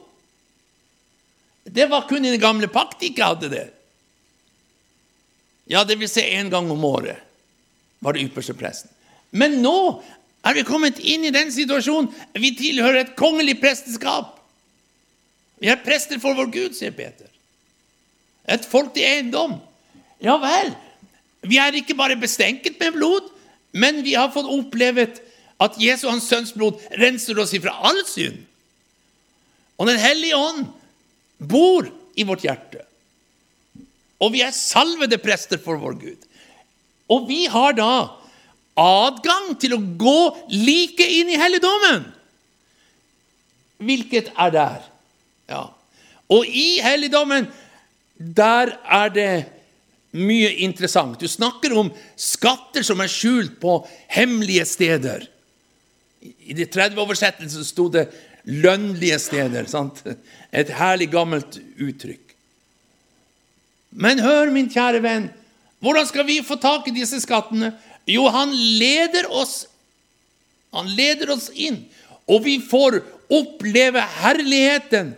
Det 1.63 1.87
var 1.91 2.07
kun 2.09 2.25
i 2.25 2.31
den 2.33 2.41
gamle 2.41 2.69
pakt 2.71 2.99
de 3.01 3.11
ikke 3.11 3.27
hadde 3.33 3.51
det. 3.51 3.67
Ja, 5.71 5.83
det 5.87 5.99
vil 5.99 6.09
si 6.11 6.23
én 6.23 6.49
gang 6.51 6.69
om 6.71 6.85
året 6.85 7.19
var 8.01 8.15
det 8.15 8.25
ypperste 8.25 8.55
presten. 8.57 8.91
Men 9.31 9.61
nå 9.63 10.01
er 10.43 10.57
vi 10.57 10.67
kommet 10.67 10.99
inn 10.99 11.23
i 11.27 11.33
den 11.33 11.51
situasjonen. 11.53 12.09
Vi 12.33 12.53
tilhører 12.57 13.03
et 13.03 13.15
kongelig 13.19 13.59
presteskap. 13.61 14.39
Vi 15.61 15.69
er 15.69 15.83
prester 15.85 16.19
for 16.19 16.35
vår 16.35 16.49
Gud, 16.51 16.75
sier 16.75 16.95
Peter. 16.97 17.30
Et 18.49 18.65
folk 18.65 18.93
til 18.95 19.05
eiendom. 19.05 19.57
Ja 20.23 20.37
vel. 20.41 20.73
Vi 21.45 21.57
er 21.57 21.75
ikke 21.77 21.97
bare 21.97 22.19
bestenket 22.19 22.79
med 22.81 22.97
blod, 22.97 23.29
men 23.73 24.01
vi 24.05 24.13
har 24.17 24.31
fått 24.33 24.49
opplevet 24.49 25.21
at 25.61 25.77
Jesu 25.81 26.07
hans 26.09 26.27
sønns 26.29 26.53
blod 26.53 26.79
renser 27.01 27.37
oss 27.41 27.53
ifra 27.57 27.73
all 27.85 28.01
synd. 28.09 28.39
Og 29.81 29.89
Den 29.89 29.97
hellige 29.97 30.37
ånd 30.37 30.67
bor 31.37 31.87
i 32.13 32.25
vårt 32.27 32.43
hjerte. 32.45 32.83
Og 34.21 34.33
vi 34.35 34.43
er 34.45 34.53
salvede 34.53 35.17
prester 35.21 35.61
for 35.61 35.81
vår 35.81 35.97
Gud. 35.97 36.25
Og 37.09 37.25
vi 37.29 37.45
har 37.49 37.73
da 37.77 37.93
adgang 38.77 39.55
til 39.59 39.75
å 39.75 39.81
gå 39.81 40.19
like 40.53 41.05
inn 41.19 41.31
i 41.33 41.39
helligdommen. 41.41 42.05
Hvilket 43.81 44.29
er 44.37 44.53
der. 44.53 44.85
Ja. 45.49 45.63
Og 46.31 46.45
i 46.45 46.79
helligdommen, 46.83 47.49
der 48.21 48.75
er 48.85 49.11
det 49.13 49.33
mye 50.11 50.51
interessant. 50.65 51.19
Du 51.19 51.27
snakker 51.27 51.73
om 51.77 51.91
skatter 52.19 52.83
som 52.85 53.01
er 53.01 53.11
skjult 53.11 53.59
på 53.61 53.79
hemmelige 54.11 54.65
steder. 54.67 55.27
I 56.21 56.53
de 56.53 56.67
30-oversettelsen 56.69 57.65
sto 57.65 57.87
det 57.89 58.09
'lønnlige 58.45 59.17
steder'. 59.21 59.69
Sant? 59.69 60.03
Et 60.51 60.69
herlig, 60.69 61.11
gammelt 61.11 61.59
uttrykk. 61.79 62.35
Men 63.91 64.19
hør, 64.19 64.51
min 64.51 64.69
kjære 64.69 65.01
venn, 65.03 65.29
Hvordan 65.81 66.05
skal 66.05 66.27
vi 66.27 66.41
få 66.45 66.59
tak 66.61 66.85
i 66.87 66.93
disse 66.93 67.17
skattene? 67.23 67.71
Jo, 68.05 68.27
han 68.29 68.53
leder 68.53 69.25
oss. 69.33 69.65
Han 70.75 70.87
leder 70.93 71.33
oss 71.33 71.49
inn, 71.57 71.81
og 72.29 72.45
vi 72.45 72.59
får 72.61 72.99
oppleve 73.33 74.03
herligheten. 74.21 75.15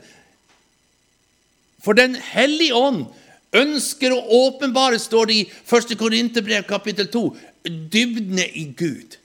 For 1.83 1.93
Den 1.93 2.15
hellige 2.15 2.75
ånd 2.75 3.05
ønsker 3.53 4.15
å 4.15 4.23
åpenbare, 4.47 4.99
står 4.99 5.29
det 5.29 5.35
i 5.35 5.47
1. 5.67 5.93
Korinterbrev 5.99 6.65
kapittel 6.69 7.09
2, 7.11 7.23
dybdene 7.67 8.47
i 8.57 8.65
Gud. 8.77 9.17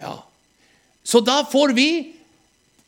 Ja. 0.00 0.20
Så 1.04 1.20
da 1.24 1.42
får 1.48 1.74
vi, 1.76 1.88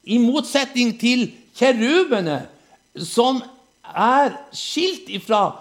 i 0.07 0.21
motsetning 0.23 0.93
til 1.01 1.27
kjerubene, 1.59 2.45
som 2.95 3.41
er 3.91 4.37
skilt 4.55 5.09
ifra 5.11 5.57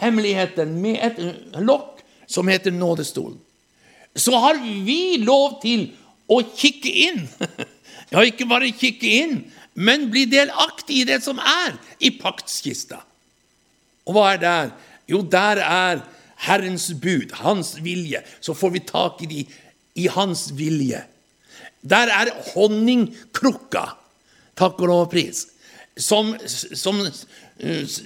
hemmeligheten 0.00 0.72
med 0.80 1.02
et 1.04 1.20
lokk 1.60 2.00
som 2.30 2.48
heter 2.48 2.72
nådestolen, 2.72 3.36
så 4.16 4.38
har 4.42 4.58
vi 4.62 5.20
lov 5.22 5.60
til 5.62 5.90
å 6.30 6.40
kikke 6.54 6.94
inn. 7.08 7.26
Ja, 8.10 8.24
ikke 8.26 8.42
bare 8.50 8.72
kikke 8.74 9.06
inn, 9.06 9.34
men 9.80 10.10
bli 10.12 10.26
delaktig 10.28 11.02
i 11.02 11.08
det 11.08 11.22
som 11.24 11.40
er 11.40 11.76
i 12.04 12.12
paktskista. 12.20 13.00
Og 14.04 14.16
hva 14.16 14.32
er 14.34 14.40
der? 14.42 14.72
Jo, 15.08 15.22
der 15.24 15.62
er 15.64 16.02
Herrens 16.44 16.90
bud, 17.00 17.32
Hans 17.40 17.74
vilje. 17.84 18.22
Så 18.40 18.54
får 18.56 18.74
vi 18.76 18.82
tak 18.84 19.22
i 19.24 19.30
de 19.30 19.44
i 20.00 20.06
Hans 20.12 20.50
vilje. 20.56 21.00
Der 21.80 22.12
er 22.12 22.32
honningkrukka, 22.52 23.86
takk 24.58 24.82
og 24.82 24.90
lov 24.90 25.06
og 25.06 25.10
pris, 25.14 25.46
som, 25.96 26.34
som 26.46 27.00
uh, 27.00 27.96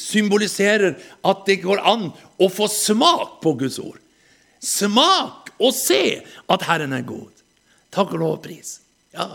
symboliserer 0.00 0.96
at 0.96 1.44
det 1.48 1.60
går 1.64 1.84
an 1.92 2.08
å 2.40 2.48
få 2.52 2.68
smak 2.72 3.38
på 3.44 3.54
Guds 3.60 3.78
ord. 3.82 4.00
Smak 4.64 5.52
og 5.60 5.76
se 5.76 6.20
at 6.48 6.66
Herren 6.68 6.96
er 6.96 7.04
god. 7.08 7.32
Takk 7.92 8.16
og 8.16 8.24
lov 8.24 8.34
og 8.38 8.44
pris. 8.48 8.78
Ja. 9.16 9.34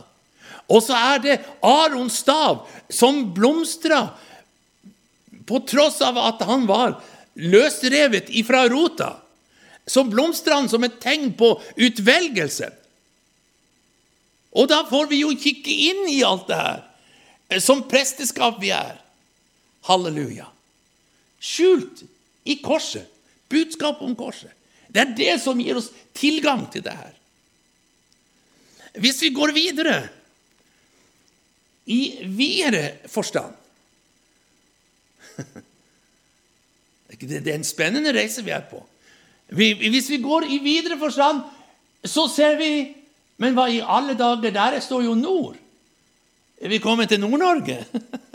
Og 0.72 0.82
så 0.84 0.98
er 0.98 1.20
det 1.22 1.36
Arons 1.66 2.22
stav 2.24 2.64
som 2.90 3.28
blomstra 3.36 4.08
på 5.46 5.62
tross 5.70 6.02
av 6.02 6.18
at 6.18 6.42
han 6.48 6.66
var 6.70 6.98
løsrevet 7.36 8.32
ifra 8.34 8.66
rota. 8.72 9.12
Så 9.86 10.04
blomstra 10.10 10.58
han 10.58 10.70
som 10.70 10.84
et 10.84 10.98
tegn 11.02 11.34
på 11.38 11.52
utvelgelse. 11.76 12.72
Og 14.56 14.70
da 14.72 14.82
får 14.90 15.10
vi 15.12 15.22
jo 15.22 15.36
kikke 15.38 15.74
inn 15.92 16.06
i 16.10 16.22
alt 16.26 16.48
det 16.50 16.58
her, 16.58 16.84
som 17.62 17.84
presteskap 17.86 18.58
vi 18.62 18.72
er. 18.74 18.96
Halleluja. 19.86 20.48
Skjult 21.38 22.02
i 22.50 22.58
korset. 22.64 23.06
Budskap 23.52 24.02
om 24.02 24.16
korset. 24.18 24.50
Det 24.90 25.04
er 25.04 25.14
det 25.18 25.34
som 25.44 25.60
gir 25.62 25.78
oss 25.78 25.92
tilgang 26.18 26.64
til 26.74 26.82
det 26.86 26.96
her. 26.96 27.12
Hvis 29.04 29.20
vi 29.22 29.34
går 29.36 29.52
videre 29.54 29.98
i 31.86 32.26
videre 32.26 32.92
forstand 33.08 33.54
Det 37.16 37.48
er 37.48 37.56
en 37.56 37.64
spennende 37.64 38.12
reise 38.12 38.44
vi 38.44 38.52
er 38.52 38.64
på. 38.70 38.82
Hvis 39.56 40.10
vi 40.10 40.18
går 40.22 40.48
i 40.50 40.58
videre 40.58 40.98
forstand, 41.00 41.42
så 42.04 42.28
ser 42.28 42.58
vi 42.58 42.96
Men 43.38 43.54
hva 43.54 43.66
i 43.68 43.82
alle 43.84 44.14
dager? 44.16 44.52
Der 44.52 44.80
står 44.80 45.02
jo 45.04 45.14
nord. 45.14 45.56
Er 46.62 46.70
vi 46.70 46.78
kommet 46.80 47.10
til 47.10 47.20
Nord-Norge? 47.20 47.86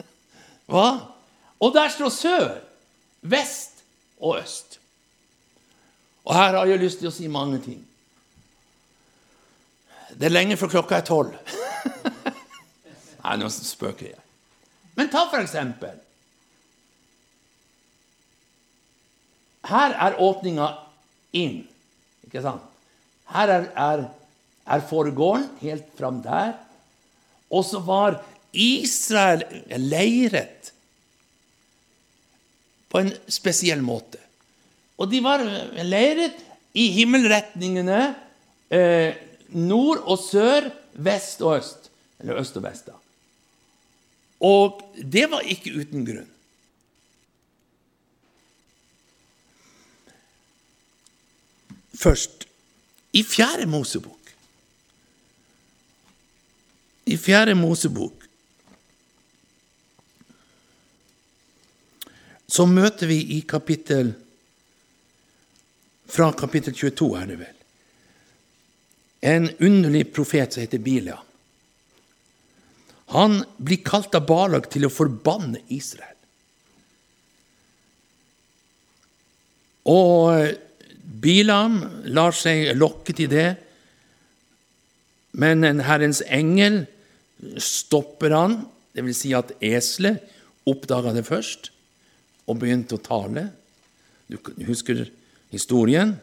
Hva? 0.70 0.88
Og 1.60 1.72
der 1.72 1.88
står 1.88 2.08
sør, 2.08 2.58
vest 3.22 3.80
og 4.20 4.42
øst. 4.42 4.76
Og 6.24 6.34
her 6.34 6.52
har 6.58 6.66
jeg 6.66 6.78
lyst 6.78 7.00
til 7.00 7.08
å 7.08 7.14
si 7.14 7.32
mange 7.32 7.62
ting. 7.64 7.80
Det 10.12 10.28
er 10.28 10.36
lenge 10.36 10.60
før 10.60 10.74
klokka 10.76 11.00
er 11.00 11.08
tolv. 11.08 11.32
Nei, 13.20 13.36
nå 13.40 13.50
spøker 13.52 14.12
jeg. 14.12 14.22
Men 14.96 15.10
ta 15.12 15.26
for 15.30 15.42
eksempel 15.42 15.98
Her 19.70 19.92
er 19.92 20.16
åpninga 20.24 20.70
inn. 21.36 21.60
Ikke 22.26 22.40
sant? 22.42 22.64
Her 23.30 23.52
er, 23.52 23.66
er, 23.76 24.04
er 24.64 24.86
foregården 24.88 25.46
helt 25.60 25.90
fram 25.98 26.22
der. 26.24 26.54
Og 27.52 27.66
så 27.68 27.82
var 27.84 28.16
Israel 28.56 29.44
leiret 29.76 30.72
på 32.90 33.02
en 33.02 33.12
spesiell 33.30 33.84
måte. 33.84 34.18
Og 34.98 35.12
de 35.12 35.20
var 35.22 35.44
leiret 35.86 36.40
i 36.76 36.88
himmelretningene. 36.96 38.00
Eh, 38.70 39.12
nord 39.54 40.02
og 40.06 40.18
sør, 40.22 40.70
vest 40.94 41.44
og 41.44 41.58
øst. 41.60 41.90
Eller 42.20 42.40
øst 42.42 42.58
og 42.58 42.66
vest, 42.66 42.90
da. 42.90 42.99
Og 44.40 44.80
det 44.96 45.26
var 45.30 45.44
ikke 45.44 45.74
uten 45.76 46.06
grunn. 46.08 46.28
Først 52.00 52.46
i 53.12 53.20
Fjerde 53.26 53.66
Mosebok. 53.68 54.32
I 57.10 57.16
Fjerde 57.20 57.54
Mosebok 57.58 58.26
så 62.50 62.66
møter 62.66 63.10
vi 63.10 63.20
i 63.36 63.40
kapittel 63.46 64.14
Fra 66.10 66.32
kapittel 66.34 66.74
22, 66.74 67.06
er 67.20 67.26
det 67.30 67.36
vel 67.38 67.56
en 69.20 69.50
underlig 69.60 70.08
profet 70.12 70.52
som 70.52 70.64
heter 70.64 70.80
Biliam. 70.80 71.29
Han 73.10 73.40
blir 73.58 73.82
kalt 73.82 74.14
av 74.14 74.28
Balak 74.28 74.68
til 74.70 74.86
å 74.86 74.92
forbanne 74.92 75.62
Israel. 75.72 76.16
Og 79.90 80.54
Bilam 81.20 81.80
lar 82.14 82.36
seg 82.36 82.70
lokke 82.78 83.14
til 83.16 83.30
det, 83.32 83.48
men 85.40 85.66
en 85.66 85.82
Herrens 85.86 86.22
engel 86.26 86.84
stopper 87.60 88.34
han, 88.34 88.56
dvs. 88.94 89.18
Si 89.22 89.34
at 89.34 89.52
eselet 89.62 90.22
oppdaga 90.68 91.14
det 91.14 91.26
først 91.26 91.70
og 92.50 92.58
begynte 92.62 92.98
å 92.98 93.02
tale. 93.02 93.48
Du 94.30 94.38
husker 94.68 95.06
historien? 95.50 96.14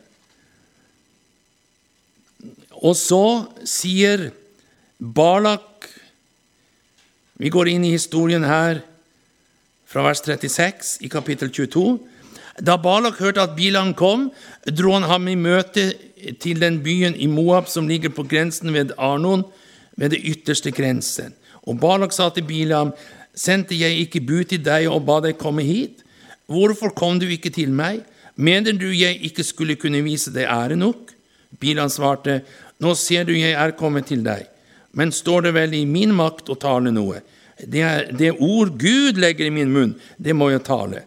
Og 2.77 2.93
så 2.99 3.23
sier 3.67 4.29
Balak 4.97 5.76
Vi 7.38 7.51
går 7.53 7.69
inn 7.69 7.85
i 7.85 7.93
historien 7.93 8.45
her 8.47 8.81
fra 9.88 10.03
vers 10.07 10.23
36 10.25 10.97
i 11.05 11.09
kapittel 11.09 11.51
22. 11.53 11.99
Da 12.65 12.79
Balak 12.81 13.19
hørte 13.21 13.43
at 13.43 13.53
Bilan 13.57 13.93
kom, 13.93 14.31
dro 14.65 14.95
han 14.95 15.05
ham 15.05 15.27
i 15.29 15.38
møte 15.38 15.91
til 16.41 16.61
den 16.63 16.79
byen 16.81 17.13
i 17.13 17.29
Moab 17.29 17.69
som 17.69 17.88
ligger 17.89 18.09
på 18.09 18.25
grensen 18.25 18.73
ved 18.73 18.95
Arnon, 18.97 19.45
ved 19.97 20.15
det 20.15 20.23
ytterste 20.25 20.73
grensen. 20.73 21.35
Og 21.69 21.77
Balak 21.79 22.13
sa 22.13 22.31
til 22.33 22.47
Bilam, 22.49 22.93
sendte 23.38 23.77
jeg 23.77 24.01
ikke 24.01 24.25
bud 24.25 24.49
til 24.49 24.63
deg 24.65 24.89
og 24.89 25.05
ba 25.05 25.19
deg 25.21 25.38
komme 25.38 25.65
hit? 25.65 26.01
Hvorfor 26.49 26.89
kom 26.97 27.19
du 27.21 27.27
ikke 27.29 27.53
til 27.53 27.69
meg? 27.69 28.01
Mener 28.35 28.73
du 28.77 28.89
jeg 28.89 29.19
ikke 29.29 29.45
skulle 29.45 29.77
kunne 29.77 30.01
vise 30.05 30.33
deg 30.33 30.49
ære 30.49 30.77
nok? 30.79 31.13
Bilan 31.61 31.89
svarte, 31.93 32.41
nå 32.81 32.93
ser 32.97 33.25
du 33.29 33.33
jeg 33.38 33.53
er 33.53 33.77
kommet 33.77 34.09
til 34.09 34.23
deg, 34.25 34.45
men 34.91 35.11
står 35.11 35.47
det 35.47 35.55
vel 35.57 35.75
i 35.77 35.85
min 35.89 36.13
makt 36.15 36.49
å 36.53 36.57
tale 36.59 36.93
noe? 36.93 37.21
Det, 37.57 37.81
er, 37.81 38.07
det 38.13 38.35
ord 38.38 38.75
Gud 38.79 39.17
legger 39.17 39.49
i 39.49 39.53
min 39.53 39.71
munn, 39.73 39.93
det 40.17 40.35
må 40.38 40.51
jeg 40.53 40.65
tale. 40.67 41.03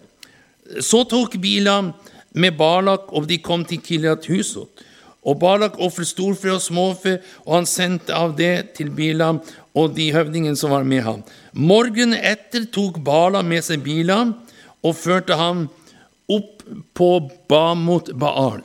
Så 0.83 1.05
tok 1.09 1.37
Bilam 1.43 1.93
med 2.35 2.57
Balak, 2.59 3.11
og 3.15 3.27
de 3.31 3.41
kom 3.43 3.65
til 3.67 3.83
Kiliat 3.83 4.29
Husot. 4.31 4.85
Og 5.21 5.37
Balak 5.41 5.77
ofret 5.83 6.09
storfe 6.09 6.49
og 6.53 6.63
småfe, 6.65 7.19
og 7.45 7.59
han 7.59 7.69
sendte 7.69 8.15
av 8.17 8.37
det 8.39 8.73
til 8.79 8.93
Bilam 8.95 9.43
og 9.77 9.93
de 9.95 10.09
høvdingene 10.15 10.59
som 10.59 10.73
var 10.75 10.87
med 10.89 11.05
ham. 11.07 11.21
Morgenen 11.53 12.17
etter 12.17 12.65
tok 12.73 12.99
Balam 13.05 13.51
med 13.51 13.65
seg 13.67 13.85
Bilam 13.85 14.35
og 14.81 14.97
førte 14.97 15.37
ham 15.37 15.67
opp 16.31 16.65
på 16.97 17.11
Bamot 17.51 18.13
Baal. 18.19 18.63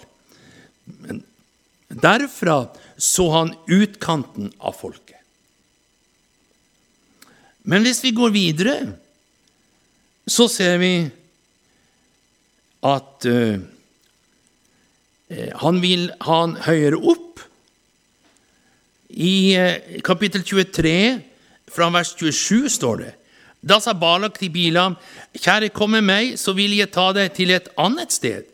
Derfra 1.90 2.66
så 2.98 3.30
han 3.32 3.54
utkanten 3.68 4.52
av 4.58 4.78
folket. 4.80 5.20
Men 7.66 7.86
hvis 7.86 8.04
vi 8.04 8.14
går 8.14 8.34
videre, 8.34 8.76
så 10.30 10.48
ser 10.50 10.78
vi 10.82 10.94
at 12.86 13.26
uh, 13.26 13.58
han 15.66 15.82
vil 15.82 16.08
ha 16.26 16.40
han 16.44 16.58
høyere 16.68 17.02
opp. 17.02 17.42
I 19.10 19.36
uh, 19.58 20.00
kapittel 20.06 20.46
23, 20.46 20.96
fra 21.74 21.90
vers 21.94 22.14
27, 22.14 22.70
står 22.78 23.02
det 23.02 23.14
Da 23.66 23.80
sa 23.82 23.96
Balak 23.98 24.38
til 24.38 24.54
Bilam, 24.54 25.00
kjære, 25.34 25.74
kom 25.74 25.96
med 25.98 26.06
meg, 26.06 26.36
så 26.38 26.54
vil 26.54 26.78
jeg 26.78 26.94
ta 26.94 27.10
deg 27.18 27.34
til 27.34 27.54
et 27.56 27.72
annet 27.82 28.14
sted. 28.14 28.46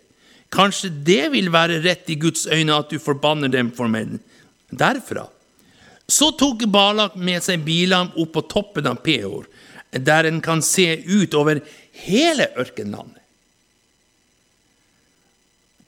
Kanskje 0.51 0.87
det 1.03 1.25
vil 1.35 1.51
være 1.51 1.81
rett 1.83 2.07
i 2.11 2.19
Guds 2.19 2.47
øyne 2.47 2.79
at 2.79 2.91
du 2.91 2.99
forbanner 2.99 3.51
dem 3.51 3.75
for 3.75 3.91
meg 3.91 4.19
derfra. 4.71 5.27
Så 6.07 6.31
tok 6.35 6.65
Balak 6.67 7.15
med 7.15 7.43
seg 7.43 7.63
Bilam 7.63 8.11
opp 8.19 8.33
på 8.35 8.43
toppen 8.51 8.89
av 8.89 8.99
Peor, 9.05 9.47
der 9.91 10.27
en 10.27 10.41
kan 10.43 10.63
se 10.63 10.87
ut 11.05 11.33
over 11.35 11.61
hele 12.03 12.47
ørkenlandet. 12.59 13.19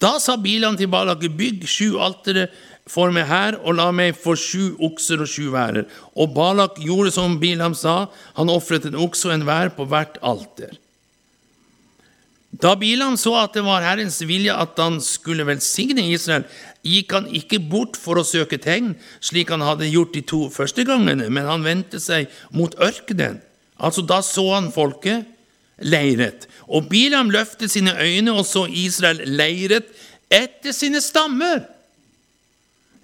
Da 0.03 0.17
sa 0.19 0.35
Bilam 0.35 0.75
til 0.75 0.89
Balak, 0.91 1.23
bygg 1.23 1.63
sju 1.69 1.95
altere 2.03 2.49
for 2.89 3.11
meg 3.15 3.29
her, 3.29 3.55
og 3.63 3.77
la 3.77 3.87
meg 3.95 4.17
få 4.19 4.35
sju 4.35 4.73
okser 4.83 5.23
og 5.23 5.29
sju 5.31 5.45
værer. 5.53 5.87
Og 6.19 6.33
Balak 6.35 6.79
gjorde 6.83 7.13
som 7.15 7.37
Bilam 7.39 7.75
sa, 7.77 8.09
han 8.35 8.51
ofret 8.51 8.89
en 8.89 8.99
okse 8.99 9.29
og 9.29 9.37
en 9.37 9.45
vær 9.47 9.71
på 9.77 9.87
hvert 9.87 10.19
alter. 10.19 10.75
Da 12.53 12.75
Bilam 12.77 13.15
så 13.17 13.33
at 13.39 13.55
det 13.55 13.63
var 13.65 13.85
Herrens 13.85 14.19
vilje 14.27 14.53
at 14.53 14.77
han 14.77 14.99
skulle 15.01 15.47
velsigne 15.47 16.03
Israel, 16.11 16.43
gikk 16.83 17.15
han 17.15 17.27
ikke 17.31 17.61
bort 17.71 17.97
for 17.99 18.19
å 18.19 18.25
søke 18.27 18.59
tegn, 18.61 18.93
slik 19.23 19.51
han 19.53 19.63
hadde 19.63 19.89
gjort 19.91 20.15
de 20.15 20.23
to 20.27 20.45
første 20.51 20.83
gangene, 20.87 21.29
men 21.31 21.47
han 21.47 21.63
vendte 21.65 22.01
seg 22.03 22.31
mot 22.55 22.75
ørkenen. 22.83 23.39
Altså, 23.79 24.03
da 24.05 24.19
så 24.23 24.45
han 24.51 24.71
folket 24.75 25.29
leiret, 25.83 26.47
og 26.67 26.89
Bilam 26.91 27.31
løftet 27.33 27.71
sine 27.73 27.95
øyne 27.97 28.35
og 28.35 28.45
så 28.47 28.67
Israel 28.69 29.23
leiret 29.25 29.87
etter 30.31 30.75
sine 30.75 31.01
stammer, 31.03 31.63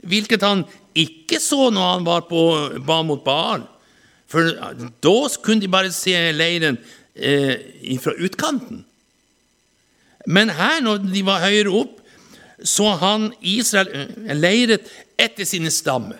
hvilket 0.07 0.43
han 0.45 0.63
ikke 0.97 1.39
så 1.43 1.69
når 1.73 1.91
han 1.93 2.07
var 2.07 2.27
på, 2.29 2.43
ba 2.85 3.01
mot 3.05 3.23
Baal. 3.23 3.65
For 4.29 4.53
da 5.01 5.15
kunne 5.43 5.63
de 5.63 5.71
bare 5.71 5.91
se 5.93 6.13
leiren 6.35 6.77
eh, 7.15 7.97
fra 8.01 8.13
utkanten. 8.19 8.83
Men 10.29 10.51
her, 10.53 10.79
når 10.85 11.01
de 11.07 11.23
var 11.25 11.43
høyere 11.45 11.73
opp, 11.73 11.98
så 12.63 12.93
han 13.01 13.29
Israel 13.41 13.91
eh, 13.93 14.33
leiret 14.35 14.89
etter 15.19 15.47
sine 15.47 15.71
stammer. 15.73 16.19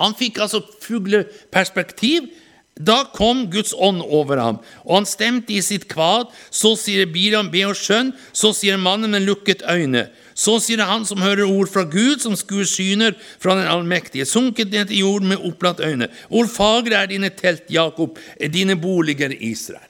Han 0.00 0.16
fikk 0.16 0.40
altså 0.44 0.60
fugleperspektiv. 0.82 2.28
Da 2.76 3.06
kom 3.08 3.46
Guds 3.48 3.72
ånd 3.72 4.02
over 4.04 4.36
ham, 4.36 4.58
og 4.84 4.98
han 4.98 5.06
stemte 5.08 5.54
i 5.56 5.62
sitt 5.64 5.86
kvad. 5.88 6.28
Så 6.52 6.74
sier 6.76 7.08
Biram, 7.08 7.48
be 7.48 7.62
og 7.64 7.72
skjønn. 7.78 8.10
Så 8.36 8.50
sier 8.52 8.76
mannen 8.76 9.14
med 9.16 9.24
lukket 9.24 9.64
øyne. 9.64 10.10
Så 10.36 10.58
sier 10.60 10.82
han 10.84 11.06
som 11.08 11.24
hører 11.24 11.48
ord 11.48 11.70
fra 11.72 11.86
Gud, 11.88 12.20
som 12.20 12.36
skuer 12.36 12.68
syner 12.68 13.16
fra 13.40 13.56
den 13.56 13.70
allmektige, 13.72 14.28
sunket 14.28 14.74
ned 14.74 14.90
til 14.90 15.06
jorden 15.06 15.32
med 15.32 15.40
opplatt 15.48 15.80
øyne. 15.80 16.10
Hvor 16.28 16.50
fagre 16.52 17.00
er 17.00 17.08
dine 17.08 17.32
telt, 17.32 17.64
Jakob, 17.72 18.20
dine 18.52 18.76
boliger, 18.76 19.32
Israel? 19.32 19.88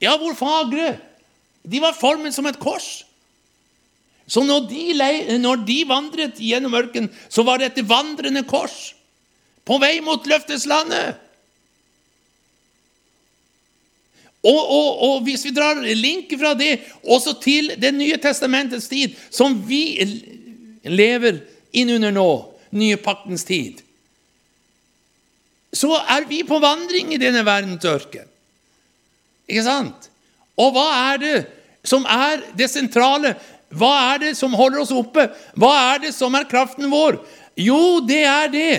Ja, 0.00 0.16
hvor 0.16 0.32
fagre? 0.38 0.94
De 1.60 1.80
var 1.84 1.92
formet 1.96 2.32
som 2.32 2.48
et 2.48 2.60
kors. 2.60 3.04
Så 4.26 4.44
når 4.44 4.68
de, 4.70 4.84
når 5.40 5.64
de 5.68 5.78
vandret 5.88 6.40
gjennom 6.40 6.74
ørkenen, 6.78 7.10
så 7.28 7.44
var 7.44 7.60
det 7.60 7.72
et 7.72 7.88
vandrende 7.88 8.44
kors 8.48 8.94
på 9.64 9.78
vei 9.80 9.98
mot 10.04 10.24
løfteslandet. 10.28 11.20
Og, 14.44 14.60
og, 14.60 14.88
og, 15.06 15.14
hvis 15.24 15.46
vi 15.46 15.54
drar 15.56 15.80
link 15.96 16.32
fra 16.36 16.52
det 16.52 16.74
også 17.00 17.32
til 17.40 17.70
Det 17.80 17.94
nye 17.96 18.18
testamentets 18.20 18.90
tid, 18.92 19.14
som 19.32 19.56
vi 19.64 20.04
lever 20.84 21.40
inn 21.72 21.94
under 21.96 22.12
nå, 22.12 22.28
nye 22.76 22.98
paktens 23.00 23.46
tid, 23.48 23.80
så 25.74 25.96
er 26.12 26.28
vi 26.28 26.42
på 26.46 26.60
vandring 26.62 27.14
i 27.14 27.18
denne 27.18 27.40
verdens 27.46 27.86
ørken. 27.88 28.28
Ikke 29.48 29.64
sant? 29.64 30.10
Og 30.60 30.74
hva 30.76 30.84
er 31.14 31.22
det 31.22 31.36
som 31.84 32.04
er 32.08 32.44
det 32.56 32.68
sentrale? 32.70 33.34
Hva 33.74 33.92
er 34.14 34.22
det 34.22 34.32
som 34.38 34.54
holder 34.56 34.82
oss 34.84 34.92
oppe? 34.94 35.26
Hva 35.58 35.72
er 35.94 36.04
det 36.06 36.12
som 36.16 36.34
er 36.38 36.48
kraften 36.50 36.90
vår? 36.92 37.18
Jo, 37.58 38.00
det 38.06 38.22
er 38.28 38.52
det. 38.52 38.74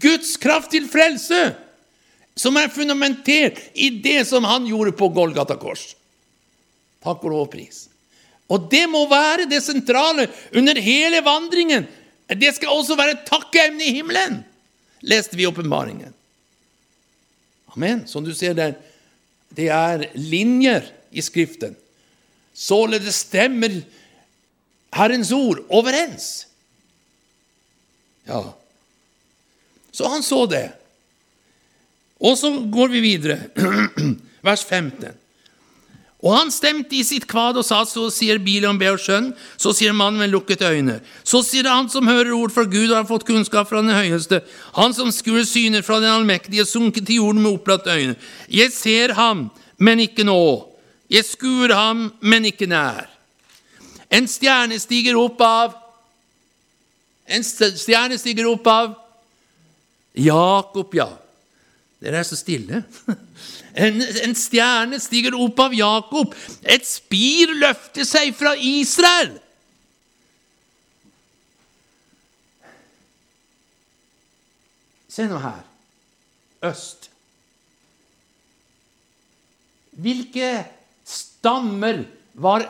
Guds 0.00 0.36
kraft 0.40 0.72
til 0.74 0.86
frelse, 0.90 1.54
som 2.36 2.56
er 2.60 2.72
fundamentert 2.72 3.58
i 3.74 3.90
det 4.02 4.22
som 4.28 4.46
han 4.48 4.68
gjorde 4.68 4.94
på 4.96 5.10
Golgata 5.12 5.56
kors. 5.60 5.90
Takk 7.04 7.24
og 7.24 7.34
lovpris. 7.34 7.86
Og 8.50 8.68
det 8.70 8.84
må 8.90 9.04
være 9.10 9.48
det 9.50 9.62
sentrale 9.62 10.26
under 10.56 10.78
hele 10.82 11.22
vandringen. 11.24 11.86
Det 12.30 12.54
skal 12.56 12.74
også 12.74 12.96
være 12.98 13.16
et 13.16 13.26
takkeemne 13.28 13.84
i 13.86 13.94
himmelen, 13.98 14.40
leste 15.02 15.38
vi 15.38 15.46
i 15.46 15.50
åpenbaringen. 15.50 16.12
Amen. 17.74 18.04
Som 18.10 18.26
du 18.26 18.32
ser 18.34 18.56
der, 18.58 18.74
det 19.54 19.68
er 19.74 20.08
linjer 20.14 20.88
i 21.10 21.22
Skriften. 21.22 21.76
Således 22.54 23.22
stemmer 23.26 23.80
Herrens 24.94 25.32
ord 25.32 25.62
overens. 25.68 26.46
Ja. 28.26 28.42
Så 29.90 30.08
han 30.08 30.22
så 30.22 30.44
det. 30.46 30.68
Og 32.20 32.36
så 32.38 32.52
går 32.68 32.92
vi 32.92 33.00
videre, 33.00 33.38
vers 34.46 34.64
15. 34.64 35.16
Og 36.20 36.34
han 36.36 36.50
stemte 36.52 36.98
i 36.98 37.04
sitt 37.06 37.24
kvad 37.28 37.56
og 37.56 37.64
sa, 37.64 37.78
så 37.88 38.10
sier 38.12 38.40
Biliam 38.44 38.76
be 38.80 38.90
og 38.92 39.00
skjønn, 39.00 39.30
så 39.56 39.72
sier 39.76 39.94
mannen 39.96 40.20
med 40.20 40.28
lukket 40.34 40.60
øyne. 40.68 40.98
Så 41.24 41.40
sier 41.46 41.68
han 41.70 41.88
som 41.88 42.08
hører 42.10 42.34
ord 42.36 42.52
fra 42.52 42.66
Gud 42.68 42.90
og 42.90 42.98
har 42.98 43.08
fått 43.08 43.24
kunnskap 43.28 43.70
fra 43.70 43.80
den 43.80 43.94
høyeste, 43.96 44.42
han 44.76 44.92
som 44.96 45.08
skuer 45.16 45.48
syner 45.48 45.84
fra 45.86 45.96
den 46.02 46.12
allmektige, 46.12 46.68
sunket 46.68 47.08
til 47.08 47.22
jorden 47.22 47.40
med 47.40 47.56
opplatte 47.56 47.96
øyne. 47.96 48.18
Jeg 48.52 48.74
ser 48.76 49.16
ham, 49.16 49.48
men 49.80 50.04
ikke 50.04 50.28
nå. 50.28 50.42
Jeg 51.10 51.24
skuer 51.24 51.72
ham, 51.72 52.10
men 52.20 52.52
ikke 52.52 52.68
nær. 52.68 53.08
En 54.10 54.26
stjerne 54.28 54.78
stiger 54.82 55.18
opp 55.20 55.40
av 55.46 55.76
En 57.30 57.44
stjerne 57.46 58.16
stiger 58.18 58.48
opp 58.50 58.64
av 58.66 58.94
Jakob, 60.18 60.94
ja. 60.98 61.06
Dere 62.02 62.18
er 62.18 62.26
så 62.26 62.38
stille. 62.38 62.82
En, 63.70 64.00
en, 64.02 64.32
stjerne 64.34 64.98
stiger 64.98 65.36
opp 65.38 65.60
av 65.62 65.74
Jakob. 65.78 66.32
Et 66.66 66.82
spir 66.82 67.52
løfter 67.54 68.02
seg 68.02 68.32
fra 68.34 68.56
Israel. 68.58 69.36
Se 75.06 75.28
nå 75.30 75.38
her. 75.38 75.62
Øst. 76.66 77.06
Hvilke 80.02 80.50
stammer 81.06 82.02
var 82.34 82.66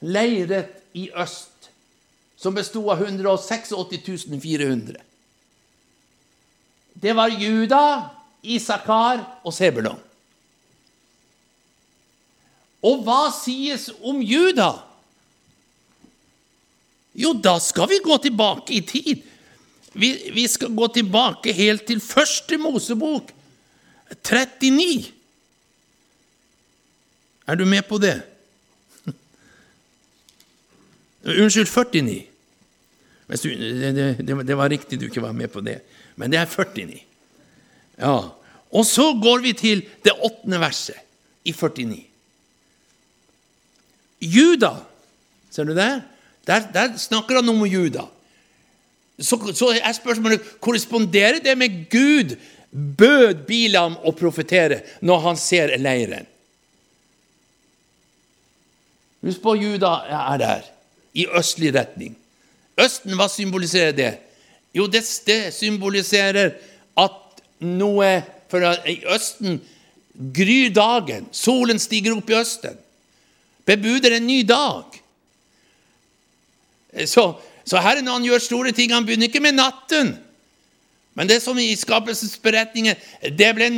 leiret 0.00 0.80
i 0.96 1.10
øst, 1.12 1.70
som 2.36 2.54
bestod 2.56 2.88
av 2.92 3.02
186 3.02 3.72
400. 4.42 4.96
Det 7.00 7.16
var 7.16 7.28
Juda, 7.28 8.10
Isakar 8.42 9.22
og 9.44 9.54
Sebulon. 9.54 9.98
Og 12.80 13.02
hva 13.04 13.28
sies 13.34 13.90
om 14.00 14.22
Juda? 14.24 14.72
Jo, 17.12 17.34
da 17.36 17.58
skal 17.60 17.90
vi 17.90 18.00
gå 18.04 18.16
tilbake 18.24 18.72
i 18.78 18.80
tid. 18.86 19.20
Vi, 19.92 20.10
vi 20.32 20.46
skal 20.48 20.72
gå 20.74 20.86
tilbake 20.94 21.52
helt 21.52 21.84
til 21.88 22.00
første 22.00 22.56
Mosebok, 22.58 23.32
39. 24.22 25.10
Er 27.46 27.58
du 27.58 27.66
med 27.66 27.82
på 27.88 27.98
det? 27.98 28.20
Unnskyld, 31.24 31.68
49. 31.68 32.26
Du, 33.30 33.48
det, 33.54 34.16
det, 34.18 34.42
det, 34.46 34.54
var 34.58 34.70
riktig 34.72 34.98
du 34.98 35.06
ikke 35.06 35.22
var 35.22 35.34
med 35.36 35.52
på 35.52 35.62
det, 35.62 35.80
men 36.18 36.32
det 36.32 36.40
er 36.40 36.48
49. 36.50 37.02
Ja. 38.00 38.14
Og 38.70 38.86
så 38.86 39.12
går 39.22 39.42
vi 39.44 39.52
til 39.58 39.82
det 40.04 40.16
åttende 40.18 40.58
verset 40.62 40.98
i 41.44 41.52
49. 41.52 42.00
Juda, 44.20 44.72
ser 45.50 45.68
du 45.68 45.74
det? 45.76 45.92
Der, 46.46 46.66
der 46.74 46.96
snakker 46.98 47.40
han 47.40 47.48
om 47.48 47.62
Juda. 47.66 48.06
Så, 49.20 49.36
så 49.54 49.70
er 49.76 49.92
spørsmålet 49.92 50.56
korresponderer 50.60 51.40
det 51.44 51.56
med 51.58 51.84
Gud 51.92 52.36
bød 52.70 53.44
Bilam 53.48 53.96
å 54.06 54.12
profetere 54.16 54.80
når 55.04 55.24
han 55.26 55.40
ser 55.40 55.74
leiren. 55.80 56.28
Husk 59.20 59.42
på 59.44 59.56
Juda 59.60 59.98
er 60.08 60.38
der, 60.40 60.68
i 61.14 61.26
østlig 61.26 61.72
retning. 61.74 62.14
Østen, 62.80 63.16
hva 63.18 63.28
symboliserer 63.28 63.96
det? 63.96 64.12
Jo, 64.74 64.86
det, 64.86 65.02
symboliserer 65.54 66.54
at 66.98 67.42
noe 67.60 68.10
For 68.50 68.64
i 68.88 68.96
Østen 69.06 69.60
gryr 70.34 70.72
dagen. 70.74 71.28
Solen 71.30 71.78
stiger 71.78 72.16
opp 72.16 72.30
i 72.32 72.34
Østen. 72.34 72.74
Bebuder 73.62 74.16
en 74.16 74.26
ny 74.26 74.40
dag. 74.42 74.96
Så, 77.06 77.28
så 77.62 77.82
Herren 77.84 78.10
han 78.10 78.26
gjør 78.26 78.42
store 78.42 78.72
ting. 78.74 78.90
Han 78.90 79.06
begynner 79.06 79.30
ikke 79.30 79.42
med 79.44 79.54
natten. 79.54 80.16
Men 81.14 81.30
det 81.30 81.38
som 81.44 81.58
i 81.58 81.76
skapelsesberetningen 81.78 82.98
Det 83.38 83.50
ble 83.54 83.68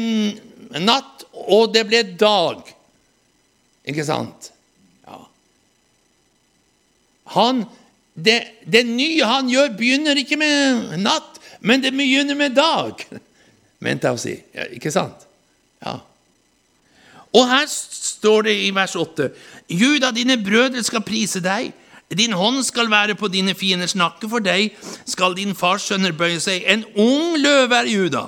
natt, 0.81 1.27
og 1.33 1.73
det 1.75 1.85
ble 1.89 2.01
dag. 2.17 2.65
Ikke 3.89 4.05
sant? 4.09 4.52
Han, 7.33 7.65
det, 8.15 8.39
det 8.69 8.85
nye 8.89 9.27
han 9.29 9.51
gjør, 9.51 9.75
begynner 9.79 10.19
ikke 10.21 10.39
med 10.41 10.97
natt, 11.03 11.41
men 11.61 11.83
det 11.85 11.95
begynner 11.97 12.39
med 12.39 12.57
dag, 12.59 13.05
mente 13.85 14.09
jeg 14.09 14.19
å 14.19 14.23
si. 14.23 14.35
Ja, 14.57 14.69
ikke 14.75 14.93
sant? 14.95 15.29
Ja. 15.83 15.99
Og 17.33 17.49
her 17.49 17.65
står 17.69 18.49
det 18.49 18.57
i 18.67 18.73
vers 18.77 18.95
8.: 18.99 19.31
Juda, 19.73 20.11
dine 20.13 20.37
brødre 20.37 20.83
skal 20.85 21.05
prise 21.07 21.41
deg. 21.41 21.73
Din 22.13 22.35
hånd 22.37 22.61
skal 22.65 22.91
være 22.93 23.15
på 23.17 23.31
dine 23.33 23.55
fienders 23.57 23.95
nakke. 23.97 24.29
For 24.29 24.45
deg 24.45 24.75
skal 25.09 25.37
din 25.39 25.57
fars 25.57 25.87
sønner 25.89 26.13
bøye 26.13 26.41
seg. 26.45 26.67
En 26.69 26.85
ung 26.93 27.39
løve 27.41 27.79
er 27.79 27.89
Juda. 27.89 28.27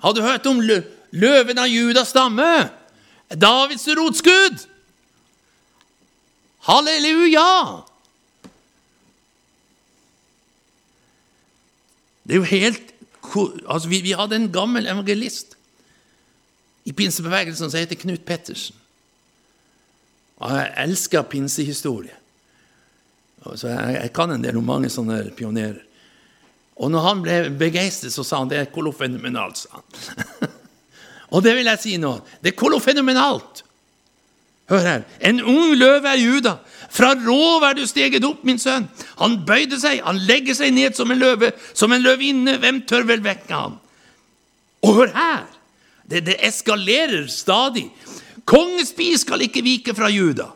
Har 0.00 0.12
du 0.16 0.22
hørt 0.24 0.46
om 0.48 0.62
løven 0.64 1.60
av 1.60 1.68
Judas 1.68 2.12
stamme? 2.12 2.70
Davids 3.28 3.86
rotskudd! 3.88 4.64
Halleluja! 6.64 7.84
Det 12.24 12.36
er 12.36 12.40
jo 12.40 12.48
helt 12.48 12.90
altså 13.66 13.88
vi, 13.88 14.00
vi 14.04 14.14
hadde 14.16 14.36
en 14.36 14.52
gammel 14.52 14.86
evangelist 14.86 15.56
i 16.84 16.92
pinsebevegelsen 16.92 17.70
som 17.70 17.80
heter 17.80 17.98
Knut 18.00 18.24
Pettersen. 18.28 18.76
Og 20.44 20.52
jeg 20.52 20.72
elsker 20.84 21.24
pinsehistorie. 21.30 22.16
Så 23.44 23.68
jeg, 23.68 23.96
jeg, 24.00 24.12
kan 24.16 24.32
en 24.32 24.44
del 24.44 24.58
om 24.58 24.66
mange 24.66 24.90
sånne 24.92 25.20
pionerer. 25.36 25.80
Og 26.80 26.90
når 26.90 27.04
han 27.06 27.22
ble 27.24 27.36
begeistret, 27.60 28.12
så 28.12 28.24
sa 28.26 28.40
han 28.42 28.50
det 28.50 28.58
er 28.60 28.72
kolofenomenalt. 28.72 29.60
sa 29.62 29.78
han. 29.78 30.50
og 31.34 31.44
det 31.44 31.54
vil 31.56 31.70
jeg 31.70 31.82
si 31.82 31.96
nå. 32.02 32.16
Det 32.42 32.52
er 32.52 32.58
kolofenomenalt. 32.58 33.62
Hør 34.70 34.86
her. 34.86 35.02
En 35.20 35.42
ung 35.44 35.74
løve 35.76 36.08
er 36.08 36.20
Juda. 36.20 36.56
Fra 36.94 37.12
rov 37.18 37.64
er 37.66 37.76
du 37.76 37.84
steget 37.86 38.24
opp, 38.24 38.44
min 38.46 38.60
sønn. 38.60 38.86
Han 39.18 39.40
bøyde 39.46 39.76
seg, 39.82 40.00
han 40.06 40.20
legger 40.28 40.56
seg 40.56 40.72
ned 40.72 40.96
som 40.96 41.10
en 41.10 41.20
løve, 41.20 41.50
som 41.76 41.92
en 41.92 42.04
løvinne. 42.04 42.56
Hvem 42.62 42.84
tør 42.88 43.06
vel 43.08 43.24
vekke 43.24 43.52
ham? 43.52 43.78
Og 44.84 45.00
hør 45.00 45.14
her. 45.16 45.46
Det, 46.04 46.22
det 46.28 46.38
eskalerer 46.44 47.26
stadig. 47.32 47.88
Kongespi 48.48 49.12
skal 49.20 49.44
ikke 49.44 49.64
vike 49.64 49.94
fra 49.96 50.10
Juda. 50.12 50.50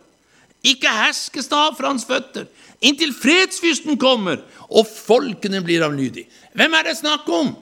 Ikke 0.67 0.91
herskestav 0.93 1.77
fra 1.79 1.93
hans 1.93 2.05
føtter, 2.09 2.49
inntil 2.83 3.13
fredsfyrsten 3.15 3.99
kommer 4.01 4.41
og 4.69 4.89
folkene 4.91 5.63
blir 5.65 5.85
avlydige. 5.87 6.27
Hvem 6.59 6.75
er 6.75 6.89
det 6.89 6.99
snakk 6.99 7.29
om? 7.31 7.55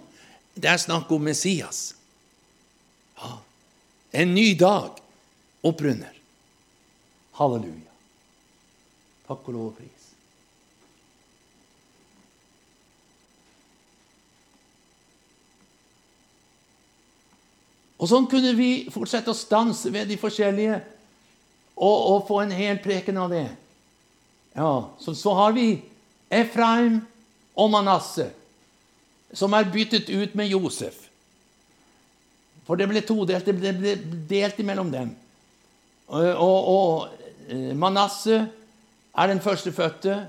Det 0.57 0.71
er 0.73 0.81
snakk 0.81 1.11
om 1.13 1.27
Messias. 1.29 1.91
Ja. 3.21 3.37
En 4.17 4.33
ny 4.35 4.55
dag 4.59 4.97
opprunder. 5.67 6.16
Halleluja. 7.37 7.93
Takk 9.27 9.49
og 9.49 9.55
lov 9.55 9.69
og 9.71 9.79
pris. 9.79 10.07
Og 17.97 18.11
Sånn 18.11 18.29
kunne 18.31 18.53
vi 18.57 18.71
fortsette 18.93 19.33
å 19.33 19.37
stanse 19.37 19.91
ved 19.93 20.09
de 20.11 20.19
forskjellige 20.21 20.79
og, 21.77 21.97
og 21.97 22.25
få 22.29 22.43
en 22.45 22.55
hel 22.55 22.81
preken 22.85 23.19
av 23.21 23.33
det. 23.33 23.47
Ja, 24.57 24.89
Så, 25.01 25.15
så 25.17 25.35
har 25.37 25.53
vi 25.57 25.83
Efraim 26.33 27.03
og 27.57 27.71
Manasseh, 27.73 28.33
som 29.33 29.53
er 29.57 29.69
byttet 29.73 30.09
ut 30.09 30.37
med 30.37 30.49
Josef. 30.53 31.03
For 32.67 32.79
det 32.81 32.89
ble 32.91 33.03
todelt. 33.05 33.47
Det 33.47 33.75
ble 33.79 33.95
delt 34.29 34.59
mellom 34.65 34.89
dem. 34.91 35.13
Og, 36.07 36.25
og, 36.43 36.71
og 36.71 37.26
Manasseh 37.75 38.49
er 39.17 39.31
den 39.31 39.41
førstefødte, 39.41 40.27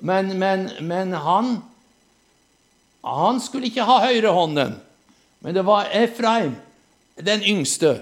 men, 0.00 0.38
men, 0.38 0.70
men 0.84 1.12
han 1.12 1.56
han 3.06 3.38
skulle 3.40 3.68
ikke 3.70 3.86
ha 3.86 4.00
høyrehånden, 4.02 4.74
men 5.40 5.54
det 5.54 5.62
var 5.66 5.92
Efraim, 5.94 6.56
den 7.22 7.44
yngste, 7.46 8.00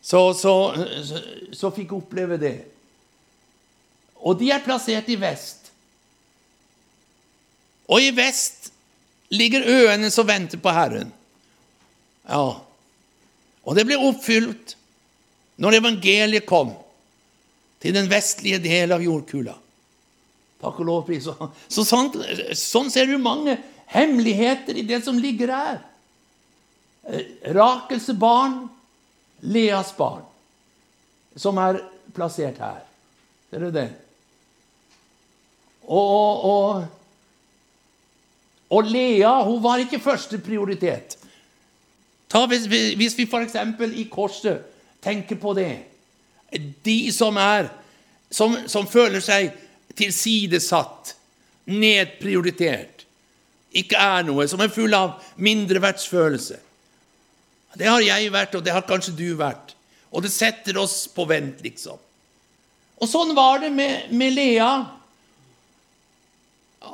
så, 0.00 1.70
fikk 1.74 1.92
oppleve 1.98 2.38
det. 2.40 2.56
Og 4.22 4.38
de 4.40 4.48
er 4.54 4.62
plassert 4.64 5.10
i 5.10 5.18
vest. 5.20 5.72
Og 7.90 8.02
i 8.02 8.12
vest 8.14 8.70
ligger 9.34 9.66
øene 9.66 10.10
som 10.14 10.28
venter 10.28 10.62
på 10.62 10.72
Herren. 10.72 11.10
Ja. 12.30 12.56
Og 13.66 13.76
det 13.76 13.84
ble 13.86 13.98
oppfylt 13.98 14.75
når 15.62 15.78
evangeliet 15.80 16.46
kom 16.48 16.74
til 17.82 17.94
den 17.96 18.08
vestlige 18.10 18.60
del 18.62 18.92
av 18.96 19.04
jordkula. 19.04 19.54
Takk 20.60 20.80
og 20.80 20.88
lov, 20.88 21.02
pris. 21.08 21.26
Så 21.68 21.84
sånn, 21.84 22.10
sånn 22.56 22.90
ser 22.92 23.08
du 23.10 23.18
mange 23.20 23.58
hemmeligheter 23.92 24.78
i 24.78 24.86
det 24.88 25.02
som 25.04 25.18
ligger 25.20 25.52
her. 25.52 25.78
Eh, 27.06 27.52
Rakels 27.54 28.08
barn, 28.18 28.64
Leas 29.46 29.92
barn, 29.96 30.24
som 31.36 31.58
er 31.62 31.82
plassert 32.16 32.58
her. 32.62 32.80
Ser 33.50 33.66
du 33.66 33.70
det? 33.74 33.88
Og, 35.86 36.46
og, 36.50 36.86
og, 38.72 38.88
Lea 38.90 39.36
hun 39.46 39.60
var 39.62 39.84
ikke 39.84 40.02
første 40.02 40.40
prioritet. 40.42 41.14
Ta 42.26 42.42
hvis, 42.50 42.66
hvis 42.66 43.14
vi 43.14 43.28
f.eks. 43.28 43.54
i 43.94 44.08
korset 44.10 44.64
tenker 45.04 45.38
på 45.40 45.54
det. 45.56 45.72
De 46.86 46.98
som 47.12 47.36
er 47.40 47.68
som, 48.30 48.56
som 48.66 48.86
føler 48.88 49.22
seg 49.24 49.52
tilsidesatt, 49.96 51.14
nedprioritert, 51.66 53.04
ikke 53.76 53.98
er 54.00 54.26
noe, 54.26 54.46
som 54.48 54.62
er 54.62 54.72
full 54.72 54.94
av 54.96 55.18
mindreverdsfølelse. 55.42 56.58
Det 57.76 57.88
har 57.90 58.04
jeg 58.04 58.32
vært, 58.32 58.54
og 58.56 58.64
det 58.64 58.72
har 58.72 58.86
kanskje 58.88 59.14
du 59.18 59.28
vært. 59.36 59.74
Og 60.14 60.24
det 60.24 60.32
setter 60.32 60.78
oss 60.80 61.04
på 61.12 61.26
vent, 61.28 61.60
liksom. 61.64 61.98
Og 62.96 63.10
sånn 63.10 63.34
var 63.36 63.60
det 63.60 63.70
med, 63.74 64.12
med 64.16 64.32
Lea. 64.32 64.70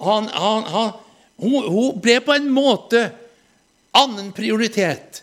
Han, 0.02 0.26
han, 0.32 0.64
han, 0.72 0.94
hun, 1.38 1.68
hun 1.68 2.00
ble 2.02 2.16
på 2.24 2.34
en 2.34 2.48
måte 2.50 3.04
annen 3.94 4.32
prioritet. 4.34 5.22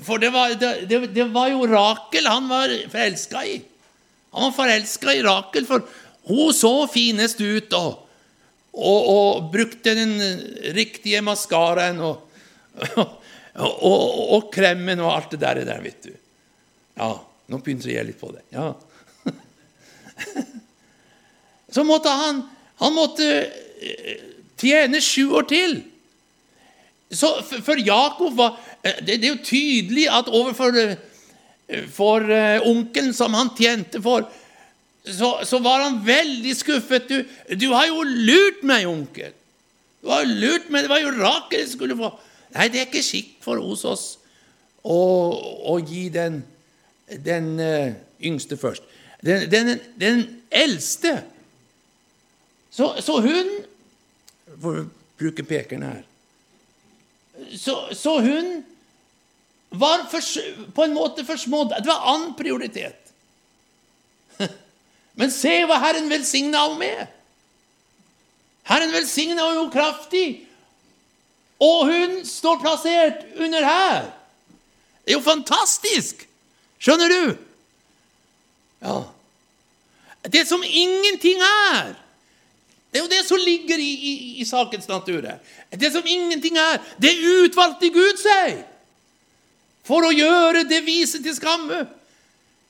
For 0.00 0.18
det 0.18 0.30
var, 0.32 0.54
det, 0.56 0.98
det 1.12 1.24
var, 1.34 1.50
jo 1.52 1.66
Rakel 1.68 2.26
han 2.26 2.48
var 2.48 2.72
forelska 2.92 3.44
i. 3.44 3.58
Han 4.32 4.48
var 4.48 4.54
forelska 4.56 5.14
i 5.14 5.22
Rakel, 5.22 5.66
for 5.68 5.84
hun 6.30 6.54
så 6.56 6.86
finest 6.88 7.40
ut 7.40 7.74
og, 7.76 8.06
og, 8.72 9.10
og 9.12 9.50
brukte 9.52 9.92
den 9.98 10.14
riktige 10.72 11.20
maskaraen 11.24 12.00
og, 12.00 12.22
og, 13.58 14.48
kremmen 14.54 15.02
og 15.04 15.12
alt 15.12 15.34
det 15.34 15.42
der, 15.42 15.60
der, 15.68 15.84
vet 15.84 16.08
du. 16.08 16.14
Ja, 16.96 17.12
nå 17.52 17.60
begynte 17.60 17.92
jeg 17.92 18.08
litt 18.08 18.20
på 18.20 18.32
det. 18.32 18.46
Ja. 18.54 18.72
Så 21.74 21.84
måtte 21.84 22.14
han, 22.16 22.46
han 22.80 22.96
måtte 22.96 23.28
eh, 23.44 24.24
tjene 24.60 25.04
sju 25.04 25.36
år 25.36 25.44
til. 25.52 25.82
Så 27.12 27.34
for 27.44 27.76
Jakob 27.76 28.36
var 28.36 28.56
Eh, 28.82 28.98
det, 29.06 29.18
er 29.20 29.28
jo 29.30 29.42
tydelig 29.46 30.08
at 30.10 30.30
overfor 30.30 30.74
eh, 30.78 30.96
for 31.94 32.26
uh, 32.26 32.64
onkelen 32.68 33.14
som 33.16 33.32
han 33.38 33.52
tjente 33.56 34.00
for, 34.02 34.26
så, 35.06 35.30
så, 35.46 35.60
var 35.62 35.84
han 35.86 36.00
veldig 36.04 36.52
skuffet. 36.58 37.08
Du, 37.08 37.22
du 37.56 37.68
har 37.72 37.86
jo 37.88 38.02
lurt 38.02 38.60
meg, 38.66 38.88
onkel. 38.90 39.32
Du 40.02 40.10
har 40.10 40.26
jo 40.26 40.34
lurt 40.34 40.68
meg, 40.68 40.84
Det 40.84 40.92
var 40.92 41.00
jo 41.00 41.14
Rakel 41.14 41.62
jeg 41.62 41.70
skulle 41.72 41.96
få. 41.96 42.10
Nei, 42.52 42.68
det 42.68 42.82
er 42.82 42.90
ikke 42.90 43.06
skikk 43.06 43.32
for 43.42 43.62
hos 43.62 43.86
oss 43.88 44.04
å, 44.82 44.98
å 45.72 45.78
gi 45.80 46.08
den, 46.12 46.42
den 47.24 47.54
yngste 48.20 48.58
først. 48.60 48.84
Den, 49.24 49.46
den, 49.50 49.78
den 49.96 50.24
eldste. 50.50 51.20
Så, 52.74 52.92
så 53.00 53.20
hun 53.22 53.52
For 54.60 54.82
å 54.82 54.88
bruke 55.22 55.46
pekeren 55.46 55.86
her 55.86 56.02
så, 57.58 57.94
så 57.94 58.18
hun 58.20 58.64
var 59.72 60.04
for, 60.10 60.20
på 60.74 60.84
en 60.84 60.94
måte 60.94 61.24
forsmådd. 61.24 61.74
Det 61.78 61.88
var 61.88 62.08
annen 62.14 62.34
prioritet. 62.38 63.12
Men 65.18 65.32
se 65.32 65.54
hva 65.68 65.80
Herren 65.82 66.10
velsigna 66.12 66.66
henne 66.66 66.80
med. 66.80 67.12
Herren 68.68 68.92
velsigna 68.94 69.48
henne 69.48 69.70
kraftig, 69.72 70.26
og 71.62 71.86
hun 71.88 72.20
står 72.26 72.60
plassert 72.62 73.24
under 73.38 73.64
her. 73.66 74.10
Det 75.02 75.14
er 75.14 75.18
jo 75.18 75.24
fantastisk! 75.24 76.26
Skjønner 76.82 77.12
du? 77.12 77.34
Ja. 78.82 78.96
Det 80.26 80.42
som 80.48 80.62
ingenting 80.66 81.42
er. 81.46 81.92
Det 82.92 83.00
er 83.00 83.06
jo 83.06 83.10
det 83.10 83.22
som 83.24 83.40
ligger 83.40 83.80
i, 83.80 83.90
i, 83.90 84.12
i 84.42 84.44
sakens 84.44 84.88
natur. 84.88 85.24
Det 85.70 85.90
som 85.94 86.06
ingenting 86.06 86.58
er, 86.60 86.82
det 87.00 87.14
utvalgte 87.16 87.88
Gud 87.92 88.20
seg 88.20 88.60
for 89.88 90.04
å 90.04 90.12
gjøre 90.12 90.66
det 90.68 90.82
vise 90.84 91.22
til 91.24 91.34
skamme. 91.34 91.86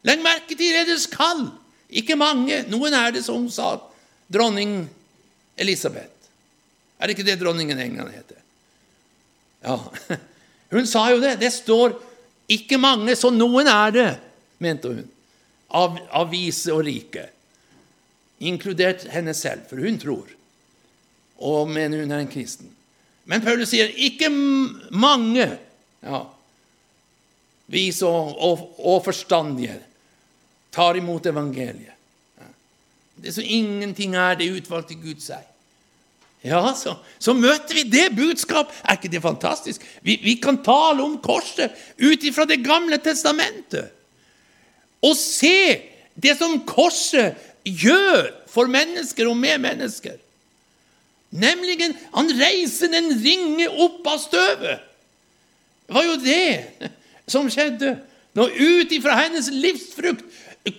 Legg 0.06 0.22
merke 0.22 0.54
til 0.54 0.72
deres 0.78 1.08
kall. 1.10 1.48
Ikke 1.90 2.16
mange. 2.16 2.62
Noen 2.70 2.94
er 2.96 3.12
det 3.16 3.24
som 3.26 3.44
sa 3.52 3.74
dronning 4.32 4.84
Elisabeth. 5.58 6.30
Er 7.02 7.10
det 7.10 7.18
ikke 7.18 7.26
det 7.26 7.40
dronningen 7.42 7.82
England 7.82 8.14
heter? 8.14 8.38
Ja, 9.66 9.78
Hun 10.72 10.86
sa 10.88 11.10
jo 11.12 11.20
det. 11.20 11.36
Det 11.36 11.52
står 11.52 11.98
'ikke 12.48 12.78
mange', 12.80 13.14
så 13.16 13.30
noen 13.30 13.66
er 13.66 13.90
det, 13.90 14.10
mente 14.58 14.88
hun, 14.88 15.04
av, 15.68 15.98
av 16.10 16.30
vise 16.30 16.72
og 16.72 16.84
rike. 16.84 17.28
Inkludert 18.42 19.06
henne 19.12 19.34
selv, 19.38 19.66
for 19.70 19.82
hun 19.82 19.98
tror, 20.02 20.30
og 21.42 21.70
mener 21.70 22.02
hun 22.02 22.10
er 22.10 22.24
en 22.24 22.30
kristen. 22.30 22.70
Men 23.24 23.42
Paulus 23.42 23.70
sier 23.70 23.86
'ikke 23.86 24.28
mange'. 24.90 25.58
Ja. 26.02 26.24
Vise 27.66 28.06
og, 28.06 28.34
og, 28.42 28.74
og 28.78 29.04
forstandige 29.04 29.78
tar 30.72 30.96
imot 30.98 31.26
evangeliet. 31.26 31.94
Det 33.22 33.34
som 33.34 33.44
ingenting 33.46 34.16
er, 34.16 34.34
det 34.34 34.50
utvalgte 34.50 34.96
Gud 34.98 35.20
seg. 35.22 35.44
Ja, 36.42 36.74
så, 36.74 36.96
så, 37.22 37.36
møter 37.38 37.76
vi 37.76 37.84
det 37.86 38.16
budskap. 38.16 38.72
Er 38.82 38.98
ikke 38.98 39.12
det 39.12 39.22
fantastisk? 39.22 39.84
Vi, 40.02 40.16
vi 40.24 40.34
kan 40.42 40.58
tale 40.64 41.04
om 41.04 41.20
korset 41.22 41.70
ut 42.02 42.24
ifra 42.26 42.48
Det 42.50 42.64
gamle 42.64 42.98
testamentet. 42.98 43.92
Og 45.02 45.14
se 45.16 45.78
det 46.14 46.34
som 46.38 46.58
korset 46.66 47.38
gjør 47.64 48.30
for 48.50 48.70
mennesker 48.70 49.28
og 49.30 49.36
med 49.38 49.62
mennesker. 49.62 50.18
Nemlig 51.32 51.78
han 52.12 52.32
reiser 52.36 52.92
en 52.92 53.12
ringe 53.22 53.68
opp 53.80 54.06
av 54.06 54.18
støvet. 54.20 54.88
Det 55.86 55.96
var 55.96 56.04
jo 56.06 56.16
det 56.20 56.90
som 57.30 57.48
skjedde 57.52 57.94
når 58.36 58.52
ut 58.56 58.92
ifra 58.92 59.16
hennes 59.24 59.48
livsfrukt 59.52 60.24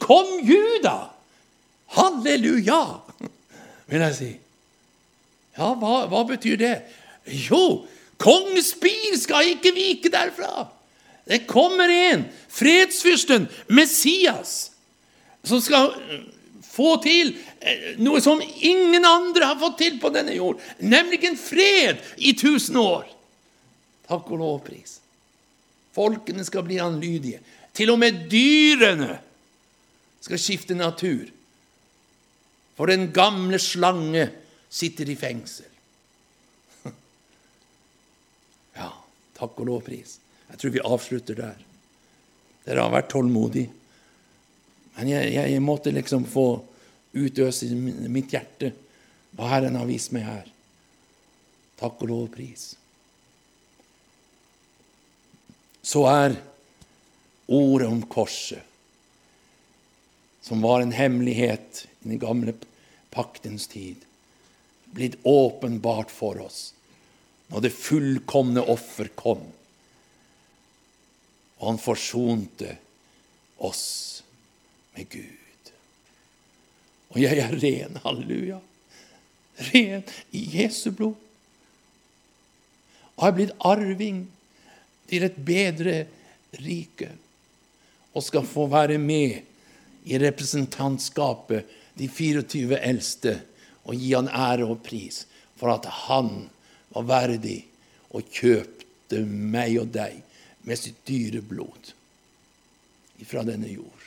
kom 0.01 0.39
Juda. 0.45 1.09
Halleluja, 1.93 2.83
vil 3.91 4.05
jeg 4.07 4.15
si. 4.17 4.29
Ja, 5.57 5.73
hva, 5.77 6.05
hva 6.09 6.23
betyr 6.25 6.57
det? 6.57 6.75
Jo, 7.29 7.83
kong 8.21 8.55
Spir 8.65 9.17
skal 9.21 9.51
ikke 9.53 9.73
vike 9.75 10.09
derfra. 10.13 10.69
Det 11.29 11.43
kommer 11.47 11.91
en, 11.93 12.25
fredsfyrsten, 12.51 13.45
Messias, 13.71 14.73
som 15.45 15.61
skal 15.63 15.93
få 16.73 16.95
til 17.03 17.35
eh, 17.61 17.93
noe 18.01 18.21
som 18.23 18.41
ingen 18.41 19.05
andre 19.05 19.51
har 19.51 19.59
fått 19.61 19.77
til 19.83 19.99
på 20.01 20.09
denne 20.13 20.33
jord, 20.33 20.61
nemlig 20.81 21.21
en 21.27 21.37
fred 21.37 22.01
i 22.17 22.33
tusen 22.37 22.79
år. 22.81 23.05
Takk 24.09 24.31
og 24.33 24.41
lovpris. 24.41 24.97
Folkene 25.93 26.45
skal 26.45 26.65
bli 26.65 26.79
anlydige. 26.81 27.43
Til 27.73 27.93
og 27.93 27.99
med 28.01 28.25
dyrene 28.29 29.19
skal 30.23 30.41
skifte 30.41 30.77
natur. 30.77 31.29
For 32.73 32.89
den 32.89 33.11
gamle 33.13 33.59
slange 33.61 34.27
sitter 34.73 35.13
i 35.13 35.19
fengsel. 35.19 35.69
Ja, 38.73 38.89
takk 39.37 39.59
og 39.61 39.69
lovpris. 39.69 40.17
Jeg 40.49 40.57
tror 40.57 40.71
vi 40.73 40.81
avslutter 40.81 41.37
der. 41.37 41.59
Dere 42.65 42.81
har 42.81 42.93
vært 42.95 43.11
tålmodige. 43.13 43.69
Men 44.95 45.09
jeg, 45.09 45.33
jeg, 45.33 45.61
måtte 45.63 45.93
liksom 45.93 46.25
få 46.29 46.47
utøse 47.13 47.69
mitt 47.73 48.33
hjerte 48.33 48.73
hva 49.33 49.49
Herren 49.55 49.77
har 49.79 49.89
vist 49.89 50.13
meg 50.13 50.27
her. 50.27 50.49
Takk 51.79 52.03
og 52.03 52.09
lov 52.09 52.25
og 52.27 52.33
pris. 52.35 52.67
Så 55.83 56.05
er 56.07 56.37
ordet 57.51 57.89
om 57.89 58.03
korset, 58.07 58.61
som 60.43 60.61
var 60.63 60.83
en 60.83 60.93
hemmelighet 60.95 61.83
i 62.03 62.13
den 62.13 62.21
gamle 62.21 62.53
paktens 63.13 63.67
tid, 63.71 63.97
blitt 64.93 65.17
åpenbart 65.23 66.11
for 66.13 66.39
oss 66.43 66.71
når 67.53 67.65
det 67.65 67.75
fullkomne 67.75 68.63
offer 68.71 69.11
kom. 69.13 69.43
Og 71.59 71.67
han 71.67 71.77
forsonte 71.77 72.71
oss 73.61 74.22
med 74.95 75.09
Gud. 75.09 75.71
Og 77.13 77.21
jeg 77.21 77.39
er 77.41 77.57
ren, 77.61 77.99
halleluja. 78.03 78.59
Ren 79.73 80.03
i 80.33 80.43
Jesu 80.57 80.91
blod. 80.91 81.17
Og 83.13 83.27
har 83.27 83.35
blitt 83.37 83.53
arving 83.61 84.23
til 85.09 85.25
et 85.27 85.37
bedre 85.45 86.05
rike. 86.63 87.11
Og 88.13 88.25
skal 88.25 88.45
få 88.45 88.65
være 88.71 88.97
med 89.01 89.41
i 90.09 90.19
representantskapet, 90.19 91.69
de 91.93 92.07
24 92.09 92.79
eldste 92.81 93.35
og 93.85 93.99
gi 93.99 94.13
han 94.15 94.29
ære 94.31 94.65
og 94.65 94.79
pris 94.85 95.23
for 95.59 95.73
at 95.73 95.85
han 96.07 96.47
var 96.93 97.05
verdig 97.09 97.59
og 98.13 98.29
kjøpte 98.33 99.21
meg 99.25 99.77
og 99.81 99.91
deg 99.93 100.17
med 100.65 100.79
sitt 100.79 101.03
dyre 101.07 101.43
blod 101.45 101.93
ifra 103.21 103.43
denne 103.47 103.69
jord. 103.69 104.02